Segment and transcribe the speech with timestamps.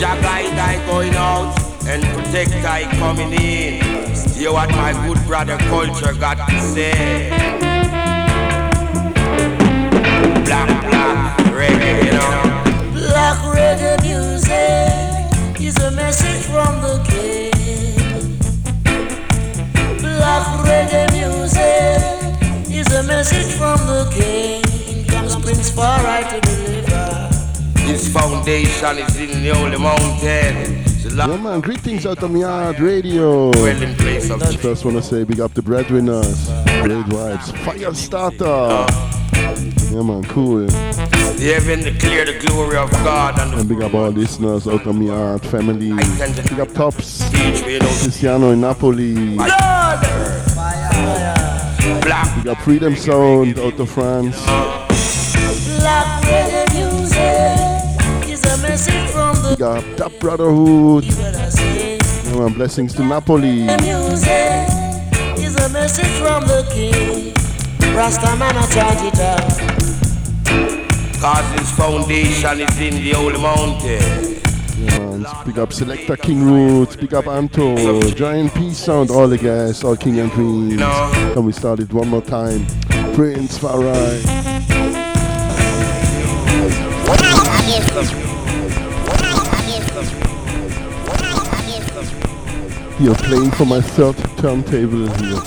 [0.00, 1.52] Jah guide I going out
[1.86, 3.82] and protect I coming in.
[4.32, 7.28] Hear what my good brother culture got to say.
[10.46, 12.42] Black, black reggae, you know.
[12.94, 18.38] Black reggae music is a message from the king.
[20.00, 25.04] Black reggae music is a message from the king.
[25.08, 27.09] Comes Prince Far I to deliver.
[27.90, 30.84] This foundation is in the holy mountain.
[31.16, 33.50] Yeah, man, greetings out of Yard Radio.
[33.50, 36.46] Dwelling place of First, want to say big up the breadwinners,
[36.82, 38.86] Great Vibes, Fire Starter.
[39.92, 40.70] Yeah, man, cool.
[40.70, 45.90] Heaven declare the glory of God and big up all listeners out of Yard family.
[45.90, 49.36] Big up Tops, stage where you know Cristiano in Napoli.
[49.36, 49.40] Big
[52.46, 54.89] up Freedom Sound out of France.
[59.60, 61.04] Message Big up Tap Brotherhood.
[61.04, 61.16] king.
[61.16, 63.64] What Yeah, man, blessings to Napoli.
[63.64, 64.68] Music
[65.36, 67.34] is a message from the king.
[67.94, 69.44] Rasta man, I charge it up.
[71.20, 74.40] cause his foundation is in the holy mountain.
[74.78, 75.26] Yeah, man.
[75.44, 76.96] Big up Selector King Roots.
[76.96, 78.00] Big up Anto.
[78.12, 79.10] Giant Peace Sound.
[79.10, 79.84] All the guys.
[79.84, 80.80] All King and Queens.
[81.34, 82.64] Can we start it one more time?
[83.14, 84.69] Prince Far I.
[93.00, 95.40] Here playing for my third turntable here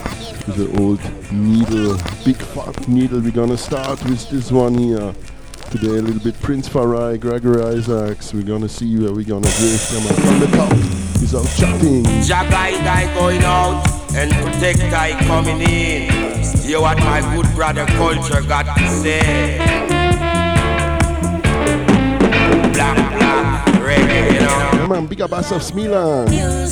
[0.48, 1.00] with the old
[1.32, 3.20] needle, big fat needle.
[3.20, 5.14] We're gonna start with this one here.
[5.70, 8.34] Today a little bit Prince Far I, Gregory Isaacs.
[8.34, 10.72] We're gonna see where we're gonna drift from the top
[11.22, 12.02] without chatting.
[12.28, 16.10] Guide I going out and protect I coming in.
[16.64, 20.03] Hear what my good brother culture got to say.
[22.74, 24.48] Black, black, reggae, you know.
[24.48, 26.26] Yeah man, big up Asaf Milan.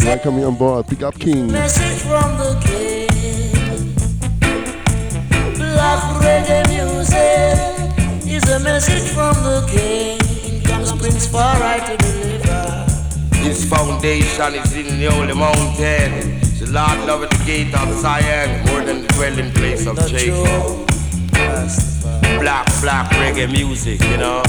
[0.04, 0.88] Welcome you on board.
[0.88, 1.52] Big up King.
[1.52, 3.08] Message from the king.
[5.58, 10.20] Black reggae music is a message from the king.
[10.64, 12.86] Comes Prince Far I to deliver.
[13.38, 16.40] His foundation is in the holy mountain.
[16.60, 20.88] The Lord loveth the gate of Zion more than the dwelling place of Jacob.
[22.40, 24.44] Black, black reggae music, you know.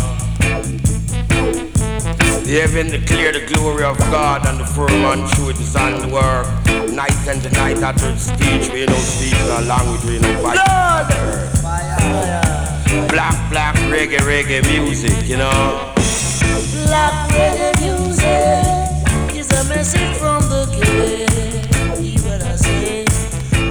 [2.44, 6.09] The heaven declare the glory of God and the firmament true it is on the
[6.09, 6.47] work.
[6.93, 10.59] Night and the night at the stage you don't speak a language you don't fight.
[13.09, 15.93] Black, black reggae, reggae music, you know.
[16.87, 22.22] Black reggae music is a message from the king.
[22.25, 23.05] What I say.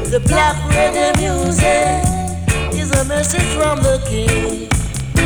[0.10, 2.02] The black reggae music
[2.74, 4.70] is a message from the king.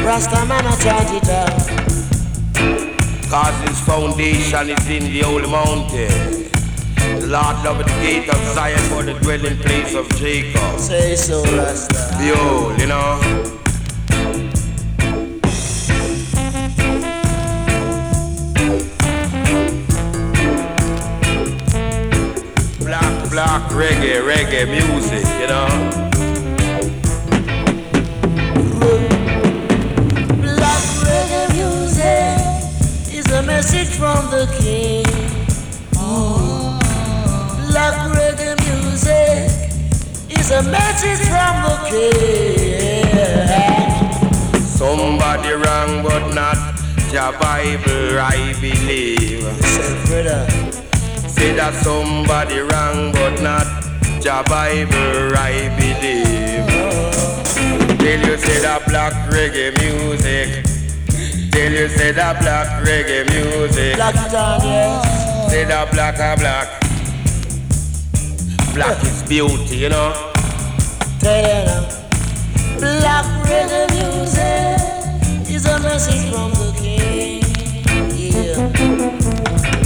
[0.06, 2.95] Rasta man, I charge it up.
[3.36, 6.50] Cause his foundation is in the holy mountain.
[7.20, 10.80] The Lord loveth the gate of Zion for the dwelling place of Jacob.
[10.80, 12.16] Say so, Rasta.
[12.18, 13.20] Behold, you know.
[22.80, 26.05] Black, black reggae, reggae music, you know.
[33.56, 35.06] Message from the king.
[35.96, 36.76] Ooh.
[37.70, 39.48] Black reggae music
[40.30, 43.08] is a message from the king.
[44.82, 46.60] Somebody wrong but not
[47.14, 49.46] the Bible, I believe.
[49.64, 50.42] Say, brother,
[51.30, 53.68] Say that somebody wrong but not
[54.20, 56.68] the Bible, I believe.
[58.00, 60.75] Tell you say that black reggae music.
[61.56, 63.96] Tell you say that black reggae music.
[63.96, 65.50] black on, yes.
[65.50, 66.68] Say that black are black.
[68.74, 70.12] Black is beauty, you know.
[71.22, 71.88] Tell you now.
[72.78, 77.40] Black reggae music is a message from the king.
[78.12, 78.68] Yeah.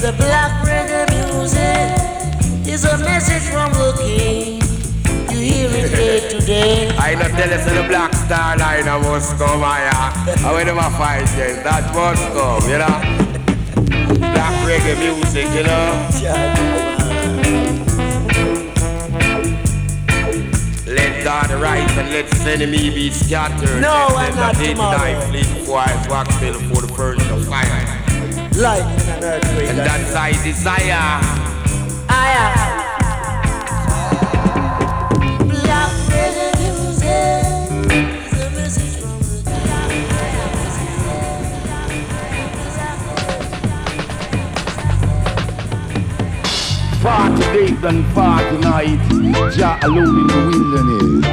[0.01, 4.69] The black reggae music is a message from the king.
[5.69, 6.89] You it day to day.
[6.98, 9.63] I not tell us the Black Star Line must come.
[9.63, 12.98] I when them a fight yes, that must come, you know.
[14.33, 16.10] Black reggae music, you know.
[20.88, 23.80] Let God rise and let his enemy be scattered.
[23.80, 25.22] No, let I'm not tomorrow.
[25.27, 27.86] fleet I wax for the furniture fire.
[28.57, 29.69] Light in an earthquake.
[29.69, 31.22] And that's I desire.
[32.10, 32.79] I am.
[47.01, 51.25] Forty days and forty nights, Jah alone in the wilderness.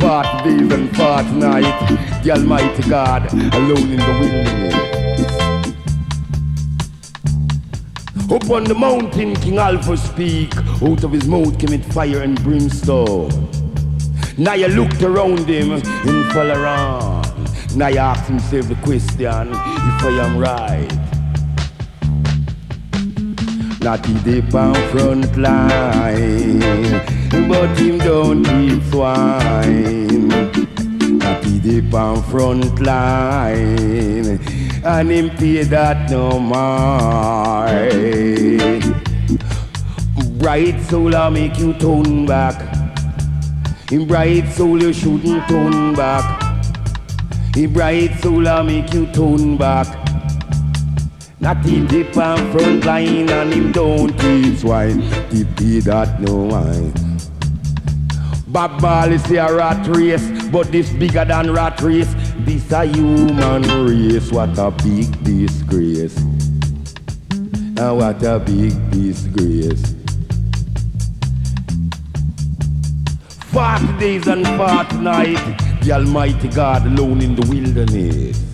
[0.00, 4.74] Forty days and forty nights, the Almighty God alone in the wilderness.
[8.30, 10.56] Up on the mountain, King Alpha speak.
[10.82, 13.30] Out of his mouth came it fire and brimstone.
[14.36, 17.76] Now you looked around him, and fall around.
[17.76, 21.07] Now you ask himself the question, if I am right.
[23.88, 26.60] Not he deep on front line,
[27.48, 30.28] but him don't eat swine.
[31.16, 34.38] Not he deep on front line,
[34.84, 37.64] and him pay that no more.
[40.38, 42.60] Bright soul I make you turn back.
[43.90, 46.26] In bright soul you shouldn't turn back.
[47.56, 50.07] In bright soul I make you turn back.
[51.40, 55.02] Not he dip on front line and him don't eat swine.
[55.30, 56.92] He pay that no wine.
[58.48, 62.12] Bob Marley say a rat race, but this bigger than rat race.
[62.38, 64.32] This a human race.
[64.32, 66.16] What a big disgrace.
[66.16, 69.94] And what a big disgrace.
[73.52, 78.47] Forty days and forty nights, the Almighty God alone in the wilderness.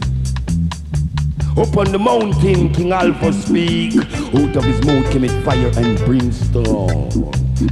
[1.57, 3.95] Up on the mountain, King Alpha speak.
[3.97, 7.11] Out of his mouth came it fire and brimstone.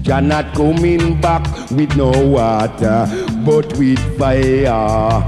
[0.03, 3.07] Jah not coming back with no water,
[3.45, 5.21] but with fire.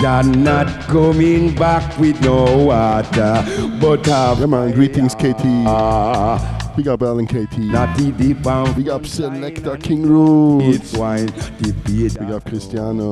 [0.00, 3.44] Jah not coming back with no water,
[3.80, 5.44] but have Yeah, man, greetings, KT.
[5.66, 6.74] fire.
[6.74, 7.58] Big up Alan KT.
[7.58, 10.76] Not the deep and Big up Selector King Roots.
[10.76, 11.26] it's wine.
[11.60, 13.10] The beat Big up Cristiano.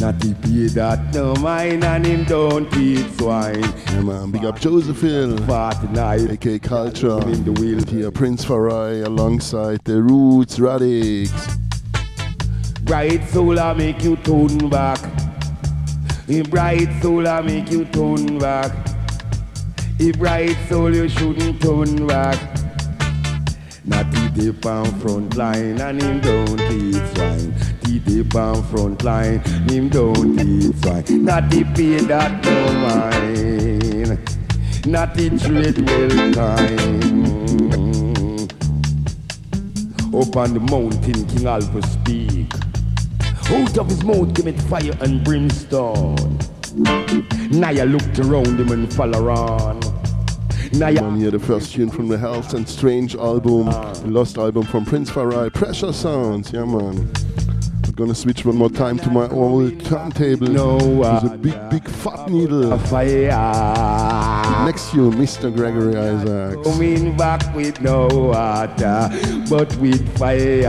[0.00, 3.60] Not the beat that no mine and him don't eat swine.
[3.60, 4.30] Yeah, man.
[4.30, 5.36] Big up Josephine.
[5.46, 6.30] Party night.
[6.30, 7.20] AK Culture.
[7.28, 7.84] In the wheel.
[7.84, 11.58] Here, Prince Far I alongside the Roots Radics.
[12.84, 15.00] Bright soul I make you turn back.
[16.28, 18.72] In bright soul I make you turn back.
[19.98, 22.38] In bright soul you shouldn't turn back.
[23.84, 24.06] Not
[24.40, 27.52] deep on front line and him don't eat swine.
[27.82, 31.24] The deep on front line, him don't eat swine.
[31.24, 34.18] Not the pay that no mine.
[34.90, 36.80] Not the trade well kind.
[40.14, 42.54] Up on the mountain, King Alpha speak.
[43.52, 46.38] Out of his mouth came it fire and brimstone.
[47.50, 49.89] Now you looked around him and fall around.
[50.72, 54.62] You Man, here the first tune from the Health and Strength album, the lost album
[54.62, 56.52] from Prince Far I, Pressure Sounds.
[56.52, 57.10] Yeah, man.
[57.84, 60.46] I'm gonna switch one more time to my old turntable.
[60.46, 62.78] No There's a big, big fat needle.
[62.78, 64.64] fire.
[64.64, 65.52] Next tune, Mr.
[65.54, 66.62] Gregory Isaacs.
[66.70, 69.10] Coming back with no water,
[69.50, 70.66] but with fire.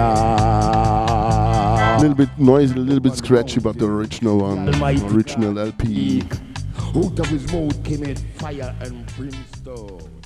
[1.96, 4.67] A little bit noisy, a little bit scratchy, but the original one,
[5.13, 6.24] original LP.
[6.93, 10.21] Out of his mouth came it fire and brimstone.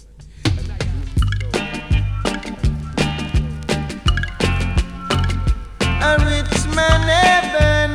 [6.02, 7.92] A rich man heaven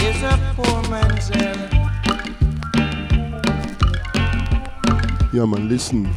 [0.00, 1.68] is a poor man's hell.
[5.34, 6.08] Yeah, man, listen.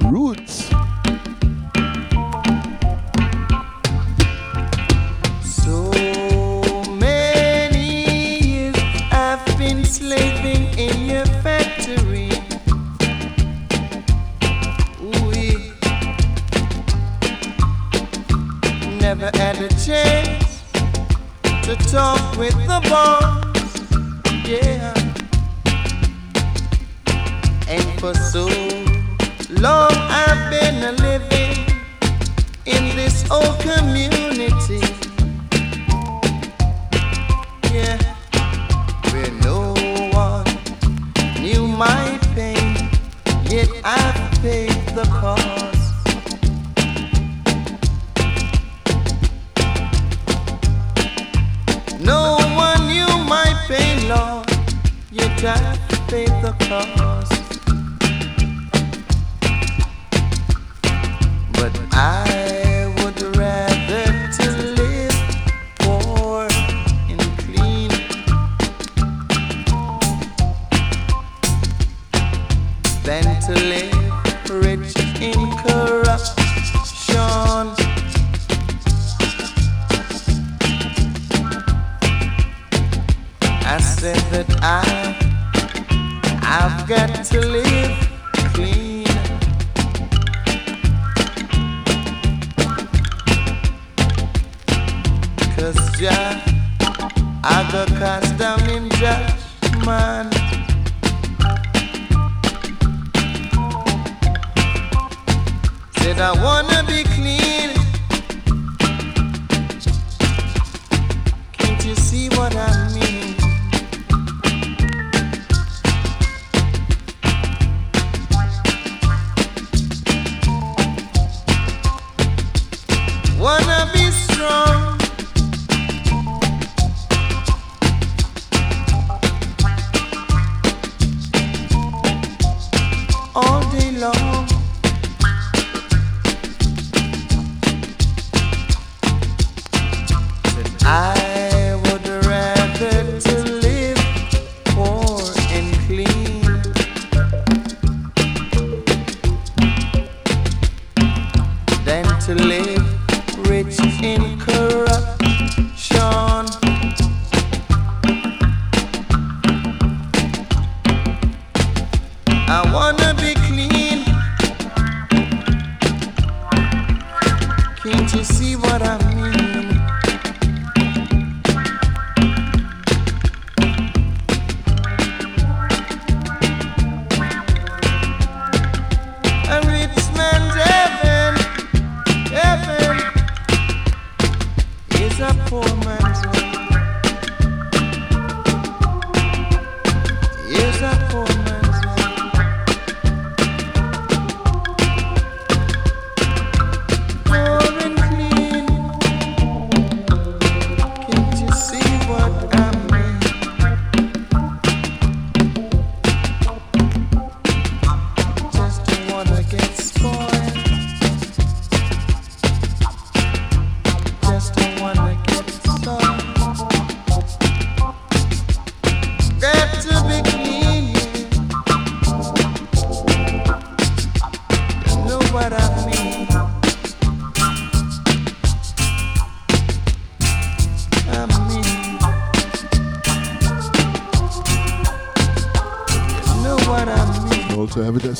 [0.00, 0.70] Roots.
[9.92, 12.30] Slaving in your factory.
[15.26, 15.70] We
[19.00, 20.62] never had a chance
[21.66, 23.44] to talk with the boss.
[24.48, 24.94] Yeah.
[27.68, 28.46] And for so
[29.60, 31.54] long I've been a living
[32.64, 34.91] in this old community.
[43.84, 45.62] I paid the cost.
[52.00, 54.46] No one knew my pain, Lord.
[56.08, 57.11] Paid the cost.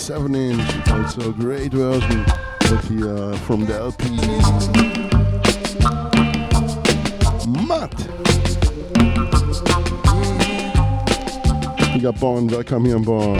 [0.02, 4.10] 7 inch, It's a great version of the, uh, from the LP.
[7.68, 7.94] Matt!
[11.94, 12.50] You got Bond.
[12.50, 13.38] welcome here Born.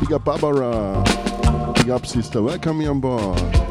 [0.00, 1.04] Big up Barbara.
[1.74, 3.63] Big up sister, welcome here on board.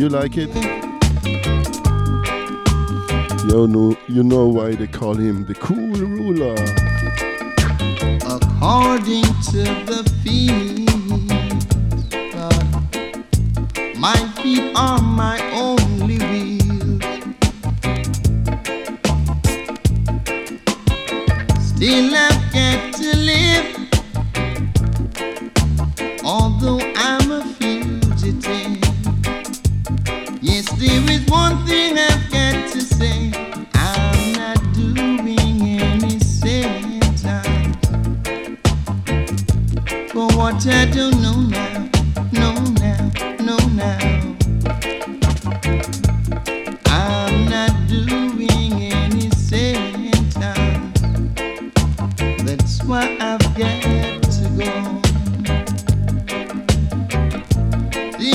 [0.00, 0.49] you like it,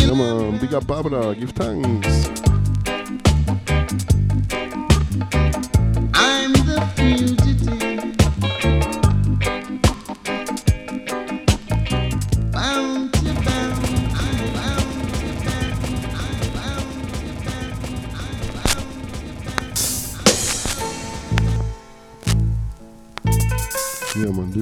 [0.08, 2.30] Come on, big up Barbara, give thanks.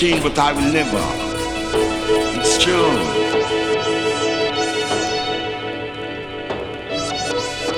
[0.00, 1.04] change, but I will never.
[2.40, 2.90] It's true.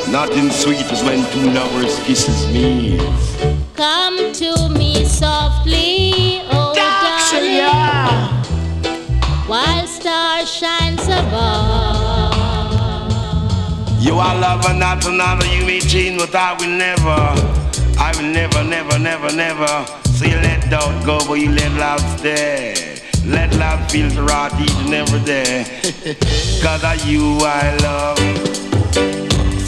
[0.09, 2.97] Nothing sweet is when two lovers kisses me.
[3.75, 7.73] Come to me softly, oh Daxia.
[7.73, 8.29] darling,
[9.49, 12.39] while star shines above.
[14.01, 15.47] You are lover, not another.
[15.47, 17.19] You may change, but I will never.
[17.99, 20.02] I will never, never, never, never
[20.73, 22.97] don't go, but you let love stay.
[23.27, 25.65] Let love feels rot each and every day.
[26.63, 28.17] Cause of you I love.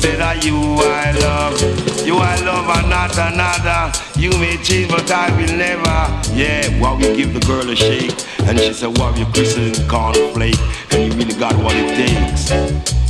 [0.00, 2.06] Say that you I love.
[2.06, 3.92] You I love and not another.
[4.18, 5.98] You may change, but I will never.
[6.32, 8.16] Yeah, while we give the girl a shake.
[8.48, 10.58] And she said, What well, you christening cornflake?
[10.94, 12.48] And you really got what it takes.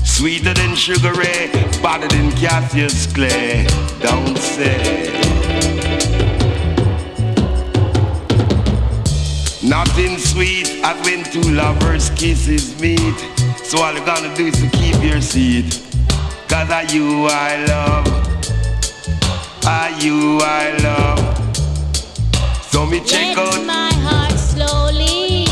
[0.03, 1.47] Sweeter than sugar, eh?
[1.81, 3.67] better than Cassius Clay.
[4.01, 5.24] Don't say.
[9.65, 13.17] Nothing sweet as when two lovers kisses meet.
[13.65, 15.81] So all you gonna do is to keep your seat.
[16.49, 18.07] Cause are you I love.
[19.65, 21.19] Are you I love.
[22.67, 25.47] So me check Let out my heart slowly.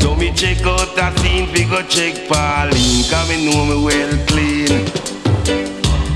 [0.00, 4.26] So me check out that scene, we go check Pauline Cause me know me well
[4.26, 4.72] clean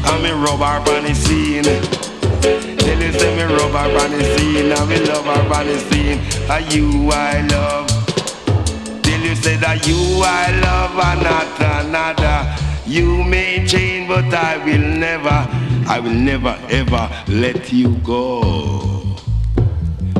[0.04, 1.97] And me rub her on the scene
[3.10, 6.18] Tell say me rub her on the scene And me love her on the scene
[6.50, 7.88] Are you I love
[9.02, 14.58] Tell you say that you I love and not another You may change but I
[14.64, 15.46] will never
[15.88, 18.98] I will never ever let you go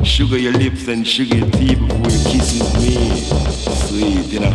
[0.03, 3.19] Sugar your lips and sugar your teeth before you kisses me.
[3.87, 4.51] Sweet, you know.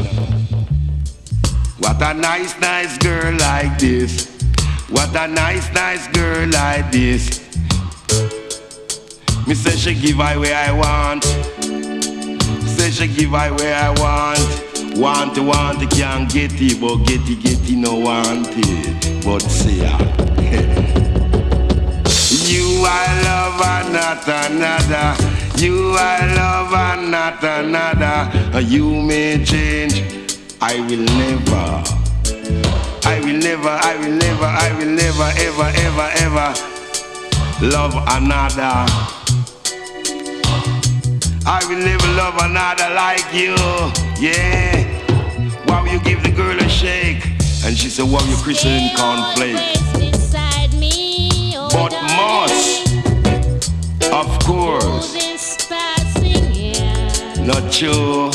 [1.79, 4.31] What a nice, nice girl like this.
[4.91, 7.34] What a nice, nice girl like this.
[9.55, 11.23] Me say she give I where I want.
[12.67, 14.99] Say she give I where I want.
[14.99, 19.25] Want to want can't get it, but get it, get it, no want it.
[19.25, 19.79] But say.
[22.51, 25.15] You I love and not another.
[25.65, 28.61] You I love and not another.
[28.61, 30.03] You may change.
[30.61, 31.85] I will never.
[33.07, 36.75] I will never, I will never, I will never, ever, ever, ever
[37.63, 39.14] love another.
[41.47, 43.55] I will never love another like you.
[44.19, 44.85] Yeah.
[45.67, 47.25] Why will you give the girl a shake.
[47.65, 49.57] And she said, wow, you Christian cornflake.
[49.57, 52.93] Always beside me, oh But must,
[54.13, 55.13] of course.
[55.13, 57.47] This passing year.
[57.47, 58.31] Not true.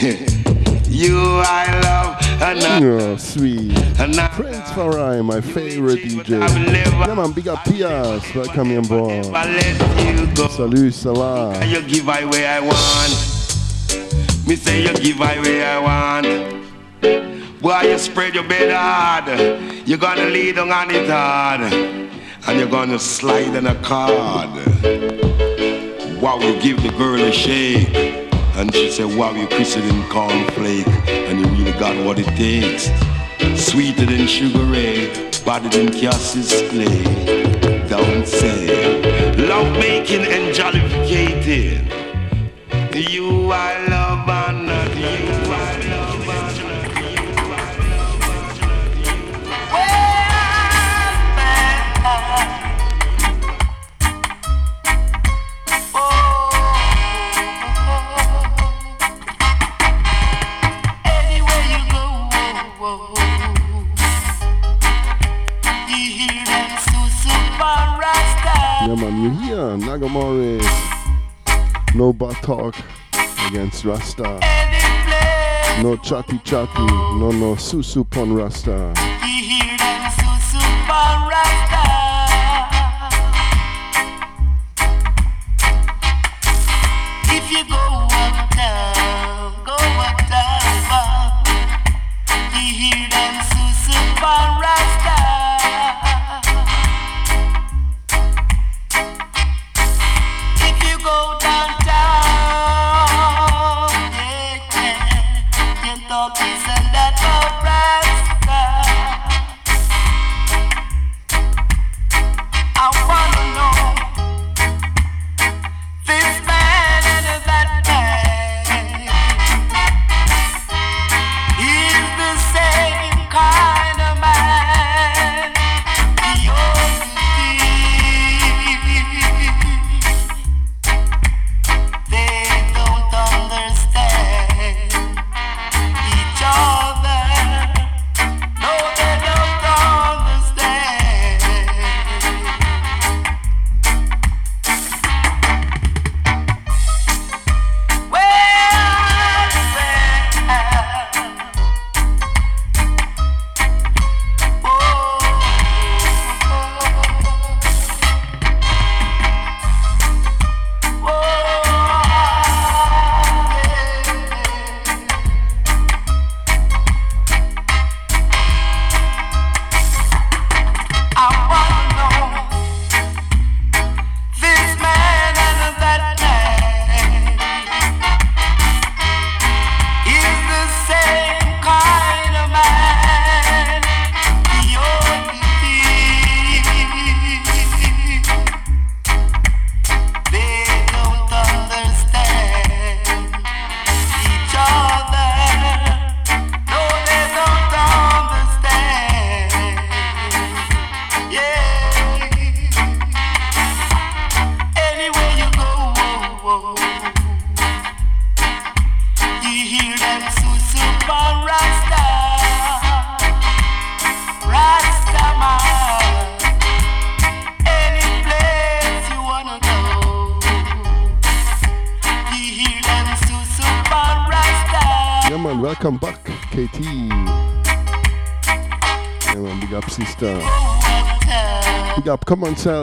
[0.88, 2.01] you I love
[2.44, 3.72] Oh, sweet.
[4.32, 6.42] Prince Far I, my favorite DJ.
[6.42, 8.22] I will never, Yeah, man, big up Pias.
[8.58, 9.26] On board.
[9.26, 10.48] let you go.
[10.48, 11.62] Salut, salam.
[11.70, 13.12] You give I where I want.
[14.44, 17.62] Me say you give I where I want.
[17.62, 19.86] Boy, you spread your bed hard.
[19.86, 21.60] You're gonna lead on it hard.
[21.60, 24.50] And you're gonna slide on a card.
[26.20, 28.22] Wow, you give the girl a shake.
[28.54, 30.86] And she said, wow, you kiss it in cornflake.
[31.08, 32.90] And you got what it takes.
[33.60, 35.08] Sweeter than Sugar Ray,
[35.44, 37.04] better than Cassius Clay.
[37.88, 39.36] Don't say.
[39.36, 41.82] Love making and jollificating.
[43.10, 44.01] You I love
[69.98, 70.60] hear
[71.94, 72.74] No butt talk
[73.48, 74.38] against Rasta.
[75.82, 76.86] No chatty chatty.
[77.18, 79.21] No, no susu pon Rasta.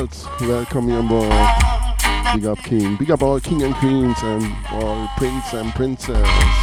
[0.10, 0.41] On, Celts.
[0.41, 1.30] Welcome, your boy.
[2.34, 2.95] Big up, King.
[2.98, 6.59] Big up all King and Queens and all Prince and Princess.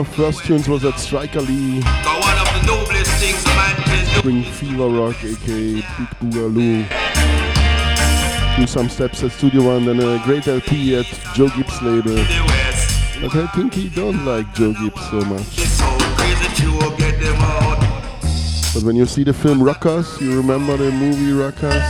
[0.00, 1.80] Of first tunes was at Striker Lee.
[1.80, 4.22] But one of the noblest things a man can do.
[4.22, 5.84] Bring Fever Rock, aka Big
[6.18, 6.88] Boogaloo.
[8.56, 12.16] Do some steps at Studio One, then a great LP at Joe Gibbs label.
[13.20, 15.42] But I think he don't like Joe Gibbs so much.
[15.42, 15.84] So
[16.16, 17.78] crazy to get them out.
[18.72, 21.82] But when you see the film Rockers, you remember the movie Rockers?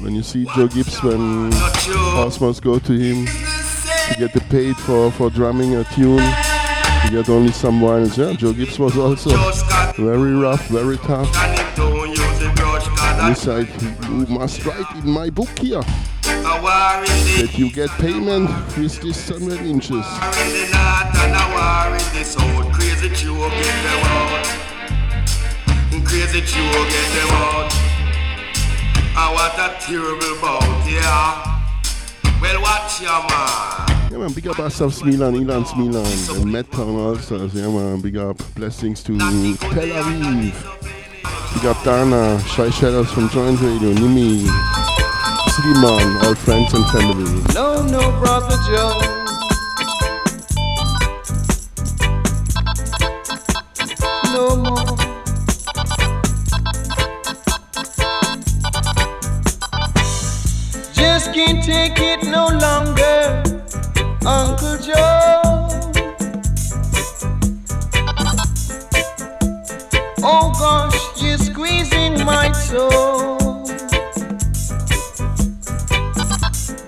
[0.00, 1.96] When you see Joe Gibbs when Not sure.
[1.96, 6.47] house must go to him to get the paid for, for drumming a tune.
[7.04, 8.16] You get only some violence.
[8.18, 9.30] Yeah, Joe Gibbs was also
[9.96, 11.32] very rough, very tough.
[11.32, 13.68] Cause said,
[14.08, 15.82] you must write in my book here
[16.22, 20.04] that you get payment with this 7 inches.
[26.04, 27.72] Crazy to get them out.
[29.14, 31.58] Ah, what a terrible bout, yeah.
[32.40, 33.87] Well, watch your man.
[34.28, 37.54] Man, big up ourselves Milan, Ilan Milan, and Mettown All-Stars.
[37.54, 38.36] Yeah man, big up.
[38.54, 40.52] Blessings to Tel Aviv.
[41.54, 44.46] Big up Dana, Shy Shadows from Joint Radio, Nimi,
[45.48, 47.42] Sliman, all friends and family.
[47.54, 49.14] No, no, brother Joe.
[61.34, 63.17] Can't take it no longer,
[64.28, 65.68] Uncle Joe.
[70.22, 73.38] Oh gosh, you're squeezing my toe.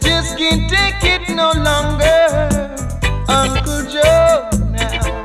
[0.02, 2.28] Just can't take it no longer,
[3.26, 4.50] Uncle Joe.
[4.76, 5.24] Now.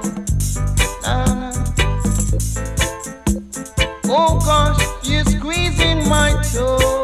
[4.05, 6.95] Oh gosh, you're squeezing my toe.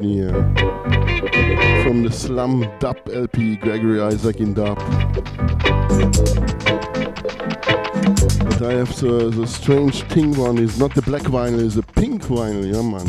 [0.00, 0.32] Here.
[1.84, 4.76] From the Slum Dub LP, Gregory Isaacs in Dub.
[8.48, 11.82] But I have the, the strange thing one is not the black vinyl, it's the
[11.82, 13.06] pink vinyl, yeah man.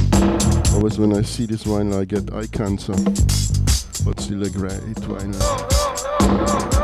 [0.75, 2.93] Always when I see this vinyl I get eye cancer.
[4.05, 6.74] But still a great vinyl.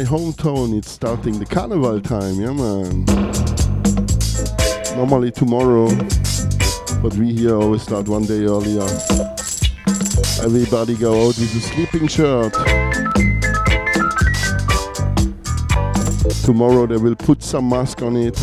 [0.00, 3.04] My hometown it's starting the carnival time, yeah man.
[4.96, 5.88] Normally tomorrow,
[7.02, 8.86] but we here always start one day earlier.
[10.42, 12.54] Everybody go out with a sleeping shirt.
[16.44, 18.36] Tomorrow they will put some mask on it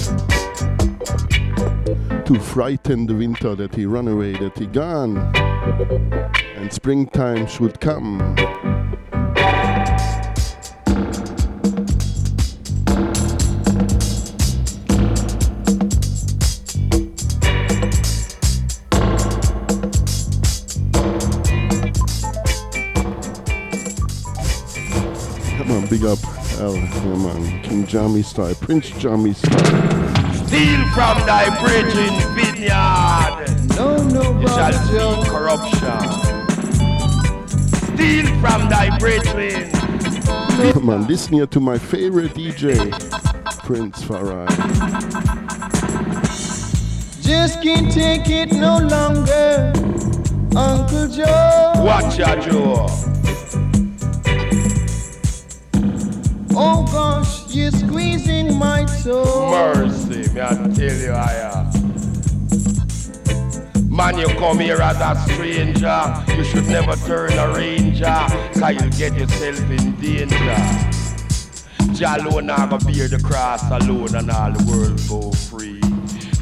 [2.25, 5.17] to frighten the winter that he run away, that he gone.
[6.55, 8.76] And springtime should come.
[25.97, 26.19] Big up
[26.59, 27.63] L, yeah man.
[27.63, 30.33] King Jammy style, Prince Jammy style.
[30.45, 33.47] Steal from thy brethren vineyard.
[33.75, 35.99] No, no, You shall brother see corruption.
[37.95, 39.71] Steal from thy brethren.
[40.59, 42.91] Yeah man, listen here to my favorite DJ,
[43.63, 44.45] Prince Far I.
[47.21, 49.73] Just can't take it no longer,
[50.55, 51.73] Uncle Joe.
[51.77, 53.16] Watch ya, Joe.
[56.59, 59.51] Oh gosh, you're squeezing my toe.
[59.51, 61.69] Mercy, me I tell you, I am.
[63.95, 66.25] Man, you come here as a stranger.
[66.35, 68.25] You should never turn a ranger,
[68.59, 70.57] cause you'll get yourself in danger.
[71.93, 75.79] Jah alone not gonna bear the cross alone and all the world go free.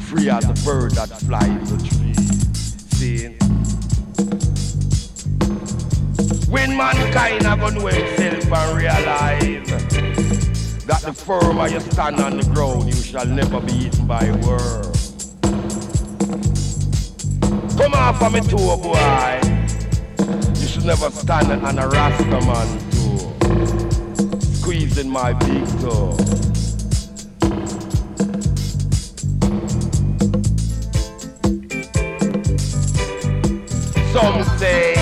[0.08, 2.14] Free as a bird that flies the tree.
[2.96, 3.36] See?
[6.50, 10.05] When mankind are gonna himself and realize
[10.86, 14.36] that the firmer you stand on the ground, you shall never be eaten by a
[14.36, 14.92] worm.
[17.76, 19.40] Come off of me toe, boy.
[20.60, 23.34] You should never stand on a Rasta man toe.
[24.54, 26.16] Squeezing my big toe.
[34.12, 34.95] Some say,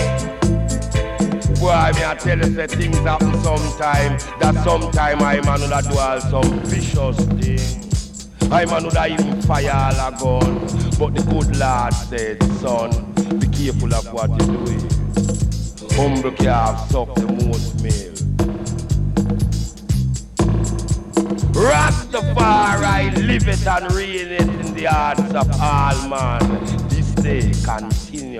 [1.64, 4.18] boy, me I tell you, say things happen sometime.
[4.38, 8.28] That sometime I man would do all some vicious things.
[8.50, 10.60] I man would even fire all a gun.
[10.98, 12.90] But the good Lord said, son,
[13.40, 14.84] be careful of what you doing.
[15.96, 18.14] Humble calf suck the most milk.
[21.54, 26.88] Rastafari live it and reign it in the hearts of all man.
[26.88, 28.33] This day continually.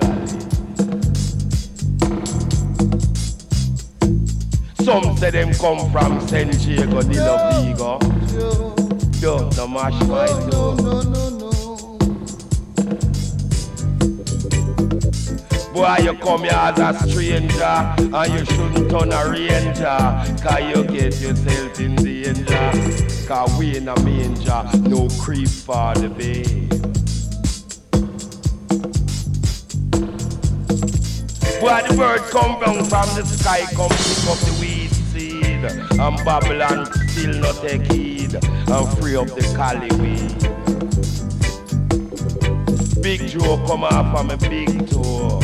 [4.85, 7.97] Some say them come from San Diego la Vigo.
[9.19, 10.75] Don't no mash my no.
[15.73, 19.97] Boy, you come here as a stranger and you shouldn't turn a ranger.
[20.43, 22.71] Cause you get yourself in danger.
[23.27, 26.69] Cause we in a manger, no creep for the babe.
[31.59, 34.64] Boy, the bird come down from the sky, come pick up the.
[35.65, 40.35] And Babylon still not take heed and free up the cali weed.
[43.01, 45.41] Big Joe come off on my big toe.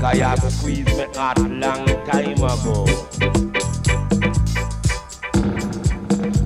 [0.00, 2.86] Cause you squeeze me heart long time ago.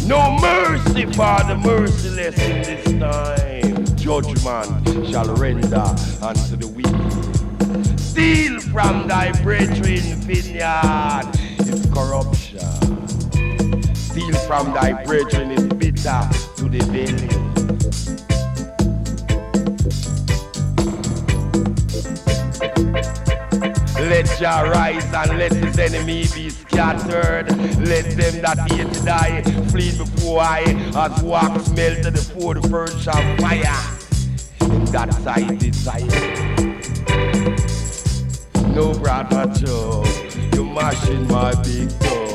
[0.06, 3.96] No mercy for the merciless in this time.
[3.96, 5.86] Judgment shall render
[6.22, 7.98] unto the wicked.
[7.98, 12.45] Steal from thy brethren vineyard is corruption.
[14.16, 16.22] Steal from thy brethren is bitter
[16.56, 17.28] to the belly.
[24.08, 27.54] Let Jah rise and let his enemy be scattered.
[27.86, 30.62] Let them that hate die flee before I,
[30.96, 33.60] as wax melted before the first shall fire.
[34.92, 36.06] That side desire.
[38.74, 40.04] No brother Joe,
[40.54, 42.25] you mashing my big toe.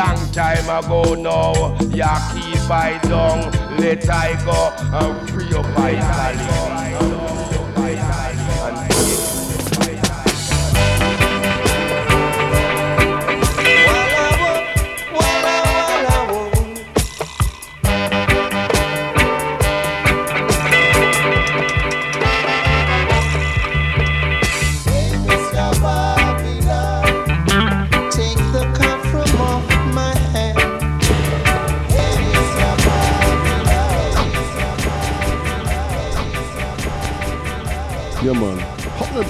[0.00, 1.52] Long time ago now,
[1.92, 7.09] ya keep I down, let I go and free up my Mr.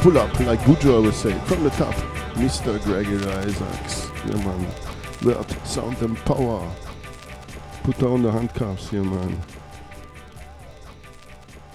[0.01, 1.95] pull up, like Gujo would say, from the top.
[2.35, 2.83] Mr.
[2.85, 4.09] Gregory Isaacs.
[4.27, 4.67] Yeah man,
[5.23, 6.71] word, sound and power.
[7.83, 9.41] Put down the handcuffs, yeah man.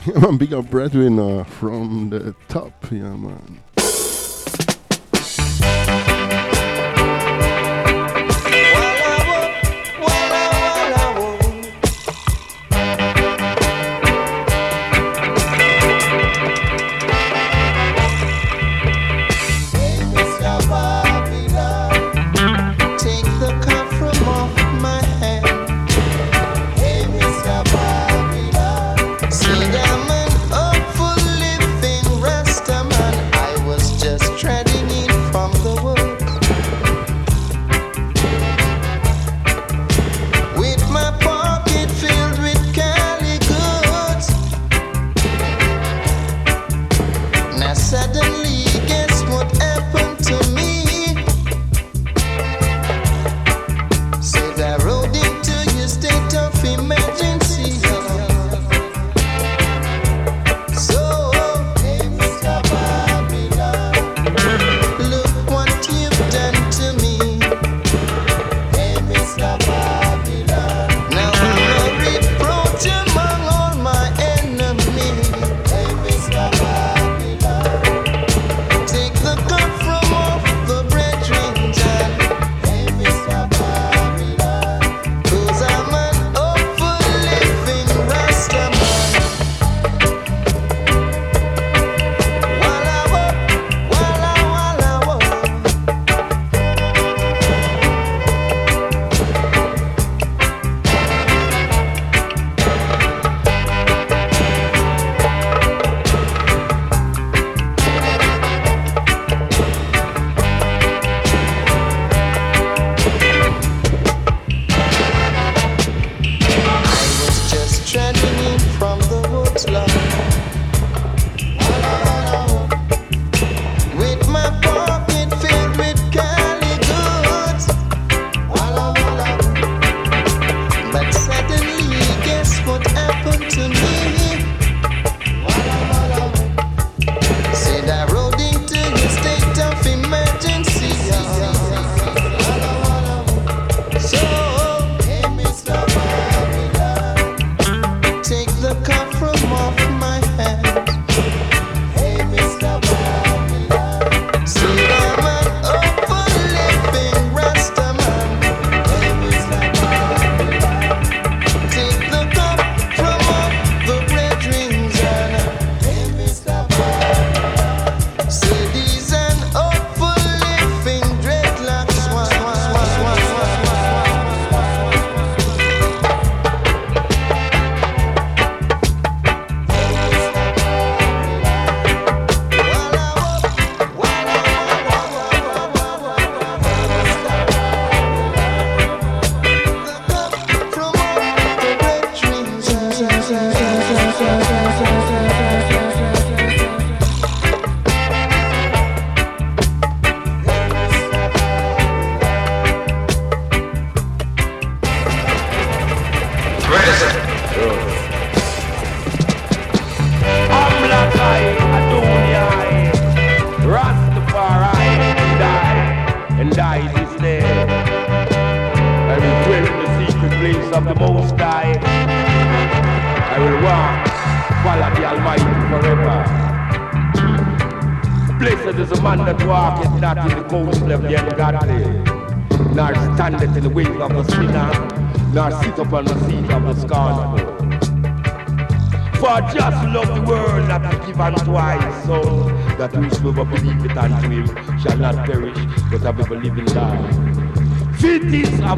[0.07, 3.59] Yeah man, big up breadwinner from the top, yeah man.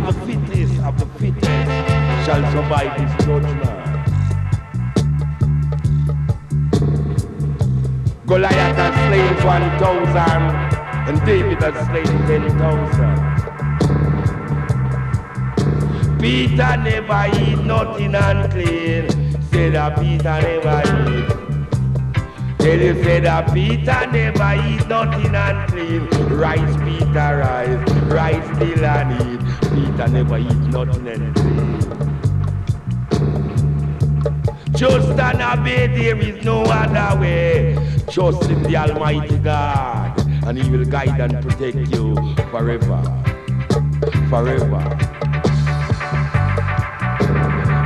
[0.08, 1.52] The fittest of the fittest
[2.26, 3.62] shall survive this judgment.
[8.26, 10.44] Goliath has slain one thousand,
[11.10, 13.16] and David has slain ten thousand.
[16.20, 19.06] Peter never eat nothing unclean.
[19.52, 20.82] Say that Peter never
[21.12, 21.28] eat.
[22.60, 26.08] Tell you say that Peter never eat nothing unclean.
[26.30, 29.37] Rice Peter rise, rice still and eat.
[29.98, 31.82] Peter never eat nothing unclean.
[34.74, 37.76] Just and obey, there is no other way.
[38.12, 42.16] Trust in the Almighty God, and He will guide and protect you
[42.52, 43.02] forever.
[44.30, 44.84] Forever.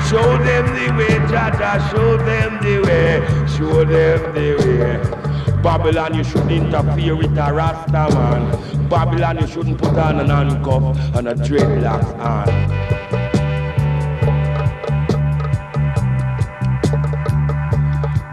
[0.09, 3.21] Show them the way, Jaja, show them the way,
[3.55, 5.61] show them the way.
[5.61, 8.70] Babylon, you shouldn't interfere with a Rasta man.
[8.91, 12.45] Babylon, you shouldn't put on an handcuff and a dreadlocks on.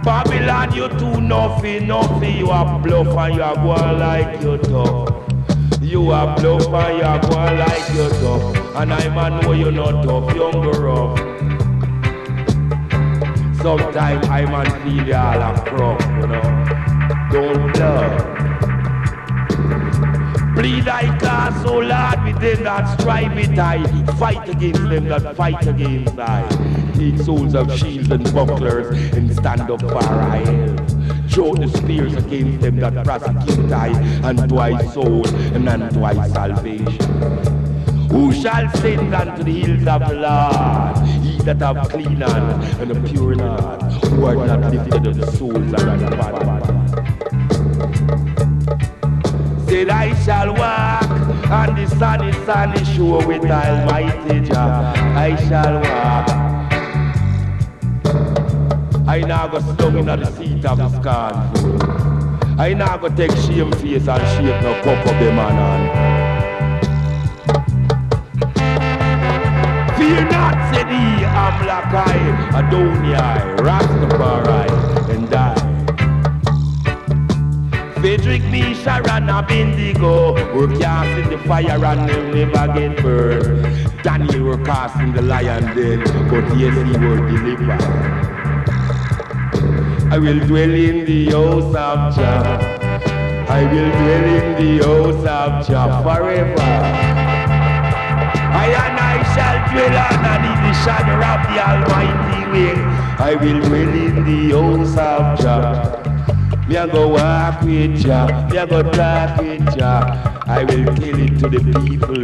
[0.02, 2.38] Babylon, you do nothing, nothing.
[2.38, 5.80] You are bluff and you are going like you tough.
[5.80, 8.56] You are bluff and you are going like you tough.
[8.74, 11.18] And I man know you're not tough, younger rough.
[13.62, 17.30] Sometimes I man feel you all a crop, you know.
[17.30, 18.27] Don't bluff.
[20.58, 23.80] Bleed thy cause, O Lord, with them that strive with I.
[24.16, 26.42] Fight against them that fight against I.
[26.94, 30.42] Take souls of shields and bucklers and stand up for I
[31.30, 33.90] Throw the spears against them that prosecute I,
[34.28, 37.06] and I soul and unto I salvation.
[38.10, 41.08] Who shall send unto the hills of the Lord?
[41.22, 45.30] He that have clean hands and a pure heart, who are not lifted of the
[45.30, 46.97] souls of the body.
[49.68, 51.10] Said I shall walk
[51.50, 54.94] on the sunny, sunny shore with Almighty Jah.
[55.14, 56.28] I shall walk.
[59.06, 62.60] I now go slung in the seat of the scornful.
[62.60, 65.80] I now go take shame face and shape no cup of the man on.
[69.96, 74.66] Fear not, said he, I'm black eye, Adonai, Rastafari,
[78.00, 80.32] Frederick me, Sharon, Bendigo.
[80.54, 84.02] Were cast in the fire and they'll never get burned.
[84.04, 88.38] Daniel were cast in the lion den But yes, he were delivered
[90.12, 92.78] I will dwell in the house of Jah.
[93.48, 96.62] I will dwell in the house of Jah forever.
[98.54, 102.80] I and I shall dwell underneath the shadow of the Almighty wing.
[103.18, 106.07] I will dwell in the house of Jah
[106.68, 110.42] me a go walk with Jah, me a go talk with Jah.
[110.46, 112.14] I will tell it to the people.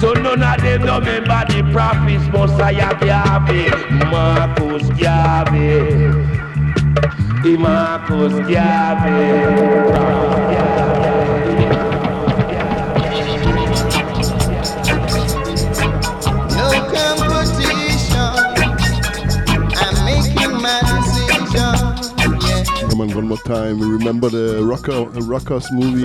[0.00, 4.88] So none of them know remember the prophets, Messiah Yahweh, Marcus
[7.42, 10.77] the Marcus Yahweh, Prophet Yahweh.
[23.18, 23.80] One more time.
[23.80, 26.04] Remember the Rocker, Rockers movie?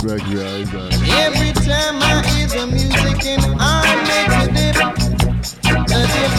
[0.00, 0.22] Greg.
[0.26, 6.32] Every time I hear the music and I make a dip, a dip.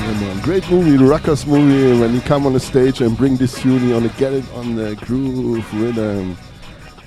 [0.00, 0.40] Yeah, man.
[0.40, 3.86] Great movie, the Rockers movie, when you come on the stage and bring this tune
[3.86, 6.30] you on the get it on the groove rhythm.
[6.30, 6.38] Um,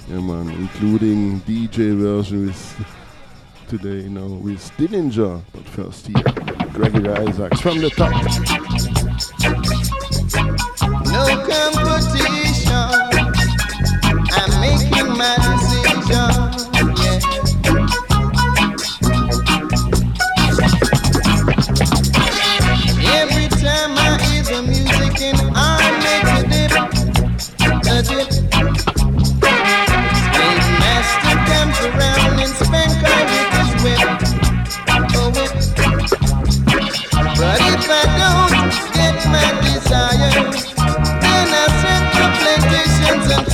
[0.08, 2.97] yeah, man, including DJ version with
[3.68, 5.41] today, you know, with Dillinger.
[5.53, 6.24] But first here,
[6.74, 8.13] Gregory Isaacs from the top.
[11.11, 12.74] No competition.
[14.32, 16.37] I'm making my decision.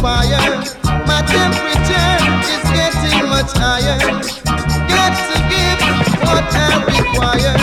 [0.03, 0.59] fire.
[1.07, 2.15] My temperature
[2.51, 3.97] is getting much higher.
[4.91, 5.79] Got to give
[6.27, 7.55] what I require.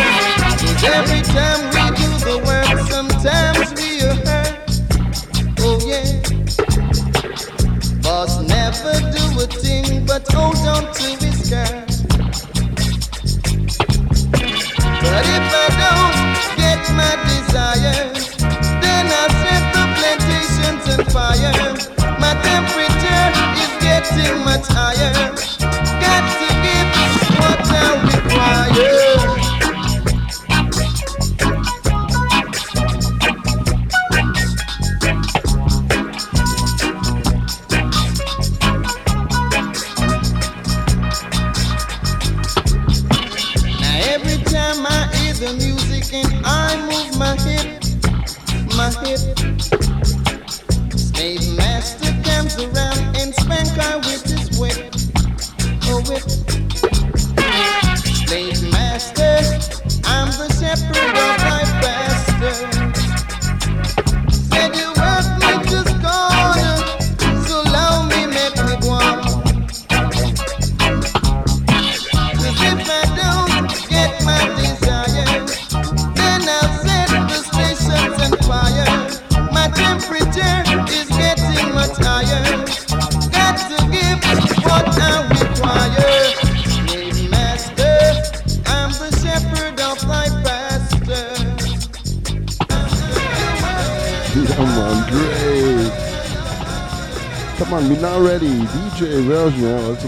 [0.57, 4.57] Cause every time we do the work, sometimes we are hurt.
[5.61, 6.09] Oh yeah.
[8.01, 11.85] Boss never do a thing but hold on to his girl.
[15.05, 16.17] But if I don't
[16.57, 18.35] get my desires,
[18.81, 22.00] then I set the plantations on fire
[22.51, 23.31] temperature
[23.63, 25.60] is getting much higher.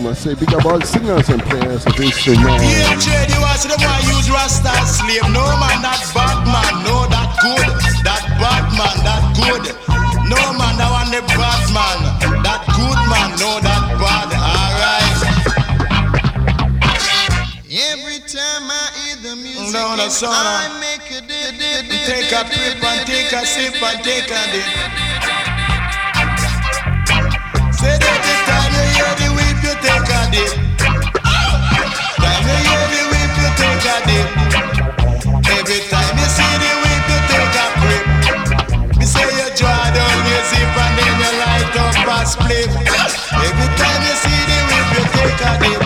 [0.01, 0.09] Version, yeah.
[0.09, 2.65] Also, I say big about singers and players of instruments.
[2.65, 5.23] Yeah, trade you watch the boy use Rasta slave.
[5.33, 6.85] No man, that bad man.
[6.85, 7.69] No, that good.
[8.05, 9.65] That bad man, that good.
[10.29, 11.99] No man, that one the bad man.
[12.43, 14.33] That good man, no, that bad.
[14.33, 15.13] Alright.
[17.73, 21.57] Every time I hear the music, No, no, and son, I uh, make a dip,
[21.57, 24.69] dip, dip, Take a trip and take a sip and take a dip.
[27.83, 30.53] Say that the time you hear the whip, you take a dip.
[32.21, 34.29] Time you hear the whip, you take a dip.
[35.49, 38.05] Every time you see the whip, you take a grip.
[38.99, 42.69] Me say you draw down your zip and then you light up a split.
[43.33, 45.81] Every time you see the whip, you take a dip.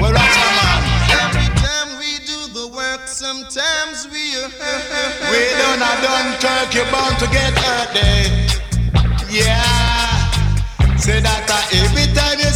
[0.00, 0.80] Well, watch a man.
[1.22, 5.30] Every time we do the work, sometimes we are hurt.
[5.30, 8.48] We done a Dunkirk, you're bound to get hurt there.
[9.30, 10.08] Yeah.
[10.98, 12.47] Say that uh, every time you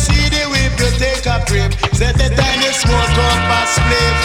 [2.03, 4.18] Say the time you smoke up a split.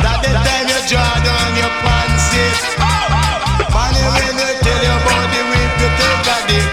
[0.00, 2.80] That the time you draw down your pants zip.
[3.68, 6.64] Funny when you tell you about the whip, you take a dip.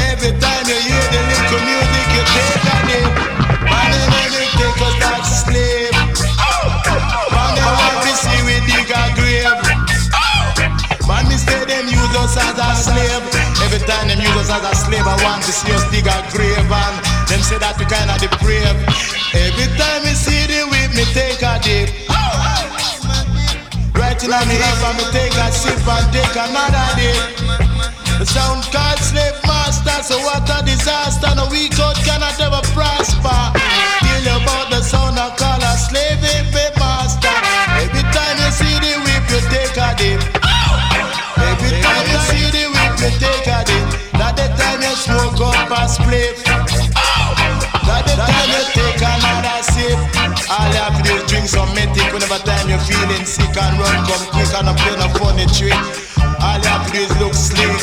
[0.00, 3.12] Every time you hear the little music, you take a dip.
[3.68, 5.92] Funny when you take us that slave.
[7.36, 9.60] Funny when we see we dig a grave.
[11.28, 13.24] Me say them use us as a slave.
[13.60, 16.16] Every time them use us as a slave, I want to see us dig a
[16.32, 16.64] grave.
[16.64, 16.96] And
[17.26, 18.80] them say that we kinda depraved.
[19.34, 21.90] Every time me see the whip, me take a dip.
[23.94, 27.18] Right in on me hip, and me take a sip and take another dip.
[28.18, 31.34] The sound called slave master, so what a disaster.
[31.34, 33.40] No weak out cannot ever prosper.
[34.04, 37.36] You about the sound I call a slave hip master.
[37.82, 40.20] Every time you see the whip, you take a dip.
[41.36, 43.86] Every time you see the whip, you take a dip.
[44.16, 46.55] That the time you smoke up a spliff.
[50.46, 53.74] All you have to do is drink some medic whenever time you're feeling sick and
[53.82, 55.74] run come quick and not play no funny trick.
[56.38, 57.82] All you have to do is look slick.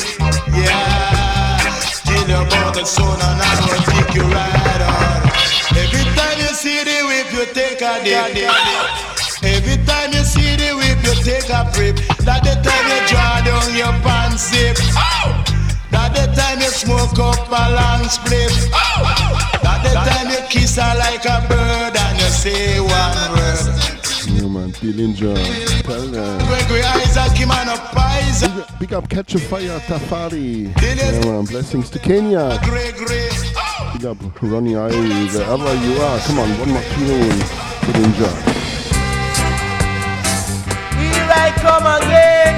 [0.56, 1.60] Yeah.
[2.08, 5.20] Tell you about the sun and I will take you right on.
[5.76, 8.48] Every time you see the whip, you take a dip.
[9.44, 12.00] Every time you see the whip, you take a grip.
[12.24, 14.80] That the time you draw down your pants zip.
[15.92, 18.56] That the time you smoke up a long split.
[19.68, 21.93] That the time you kiss her like a bird
[22.44, 23.58] say one word.
[24.84, 25.36] Dillinger.
[25.84, 26.40] Tell them.
[28.80, 30.74] Big up Catch a Fire Tafari.
[30.82, 32.60] Yeah, man, blessings to Kenya.
[33.94, 36.20] Big up Ronnie Irie, wherever you are.
[36.20, 37.40] Come on, one more tune.
[37.86, 38.34] Dillinger.
[41.00, 42.56] Here I come again,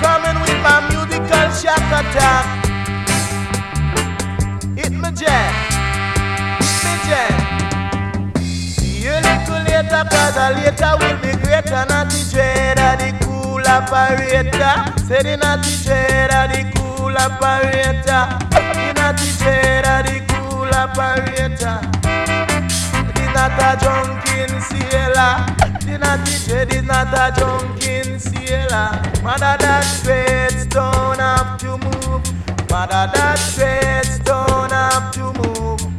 [0.00, 2.46] coming with my musical shock attack.
[4.78, 5.52] Hit me jam,
[6.58, 7.43] hit me jam.
[9.74, 11.84] Later, cause a later will be greater.
[11.90, 14.74] Not the dread of the cool operator.
[15.02, 15.34] Say the
[15.82, 18.22] dread of the cool operator.
[18.54, 21.82] The dread of the cool operator.
[23.14, 25.42] This not a drunken sailor.
[25.82, 25.98] The
[26.46, 29.02] dread, this not a drunken sailor.
[29.24, 32.22] Mother that straight don't have to move.
[32.70, 35.93] Mother that straight don't have to move.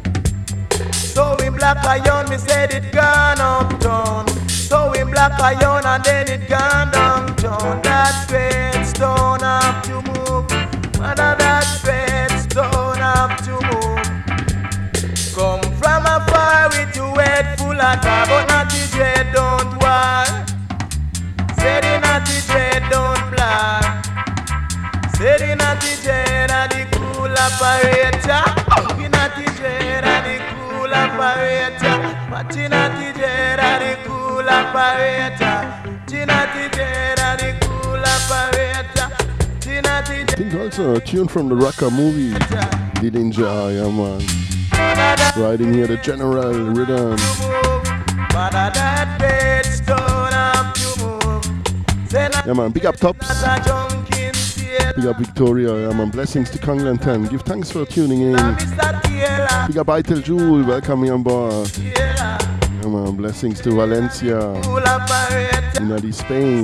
[1.16, 4.28] So we black iron, we said it gone uptown.
[4.50, 7.80] So we black iron and then it gone downtown.
[7.80, 10.44] That red stone have to move.
[11.00, 14.04] Mother, that red stone have to move.
[15.34, 20.26] Come from afar with your head full of tar, but not the dread don't war.
[21.56, 24.04] Said the not dread don't black.
[25.16, 28.55] Said the not dread and the cool operator
[31.26, 32.16] operator.
[32.30, 35.58] But the Natty Dread are the cool operator.
[36.06, 39.08] The Natty Dread are the cool operator.
[39.60, 42.32] The Natty I think also a tune from the Rucker movie.
[43.00, 44.22] Dillinger, yeah man.
[45.42, 47.16] Riding here the general rhythm.
[48.30, 52.10] But that bed stone up to move.
[52.10, 53.95] Say Yeah man, big up tops.
[54.96, 56.10] Big up Victoria, yeah man.
[56.10, 57.26] Blessings to Kangland 10.
[57.26, 58.32] Give thanks for tuning in.
[58.32, 61.76] Big up Itel Jewel, welcome me on board.
[61.78, 62.56] Yeah
[63.16, 64.38] blessings to Valencia,
[65.76, 66.62] in Spain.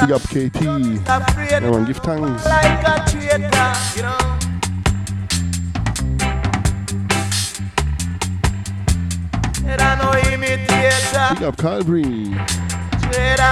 [0.00, 0.62] Big up KT.
[0.62, 2.44] Yeah man, give thanks.
[11.30, 11.56] Big up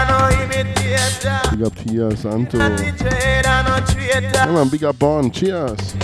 [0.08, 1.40] no imitator.
[1.50, 2.58] Big up Tia Santo.
[2.58, 4.52] Natty trader no Yeah traitor.
[4.52, 5.30] man, big up Bon.
[5.30, 5.94] Cheers.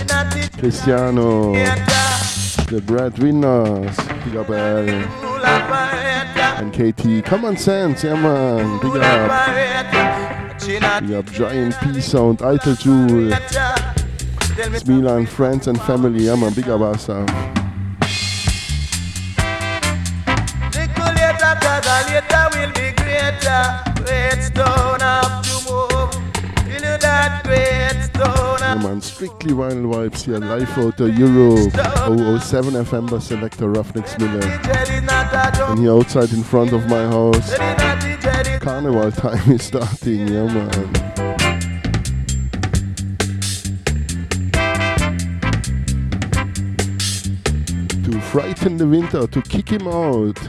[0.57, 1.53] Cristiano.
[1.53, 3.95] The breadwinners.
[4.25, 4.89] Big up L.
[6.57, 7.25] And KT.
[7.25, 8.03] Come on, Sense.
[8.03, 9.31] Yeah man, big up.
[11.03, 13.29] Big up Giant P Sound, Itel Jewel.
[14.87, 16.23] Me Milan, friends and family.
[16.23, 17.54] Yeah man, big up ourselves.
[29.25, 30.37] Strictly vinyl vibes here.
[30.37, 31.71] Live out of Europe.
[32.41, 34.43] 007 FM by selector Ruffneck Smille.
[35.71, 37.55] And here outside in front of my house.
[38.59, 40.93] Carnival time is starting, yeah man.
[48.03, 50.39] To frighten the winter, to kick him out.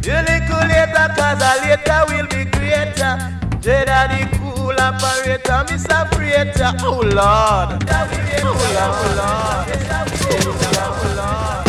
[0.00, 3.47] Little later, cause a later will be greater.
[3.68, 6.08] Jada the cool operator, Mr.
[6.14, 6.72] Freighter.
[6.80, 7.84] Oh Lord.
[7.84, 9.68] Oh Lord, oh Lord.
[10.80, 11.67] Oh Lord.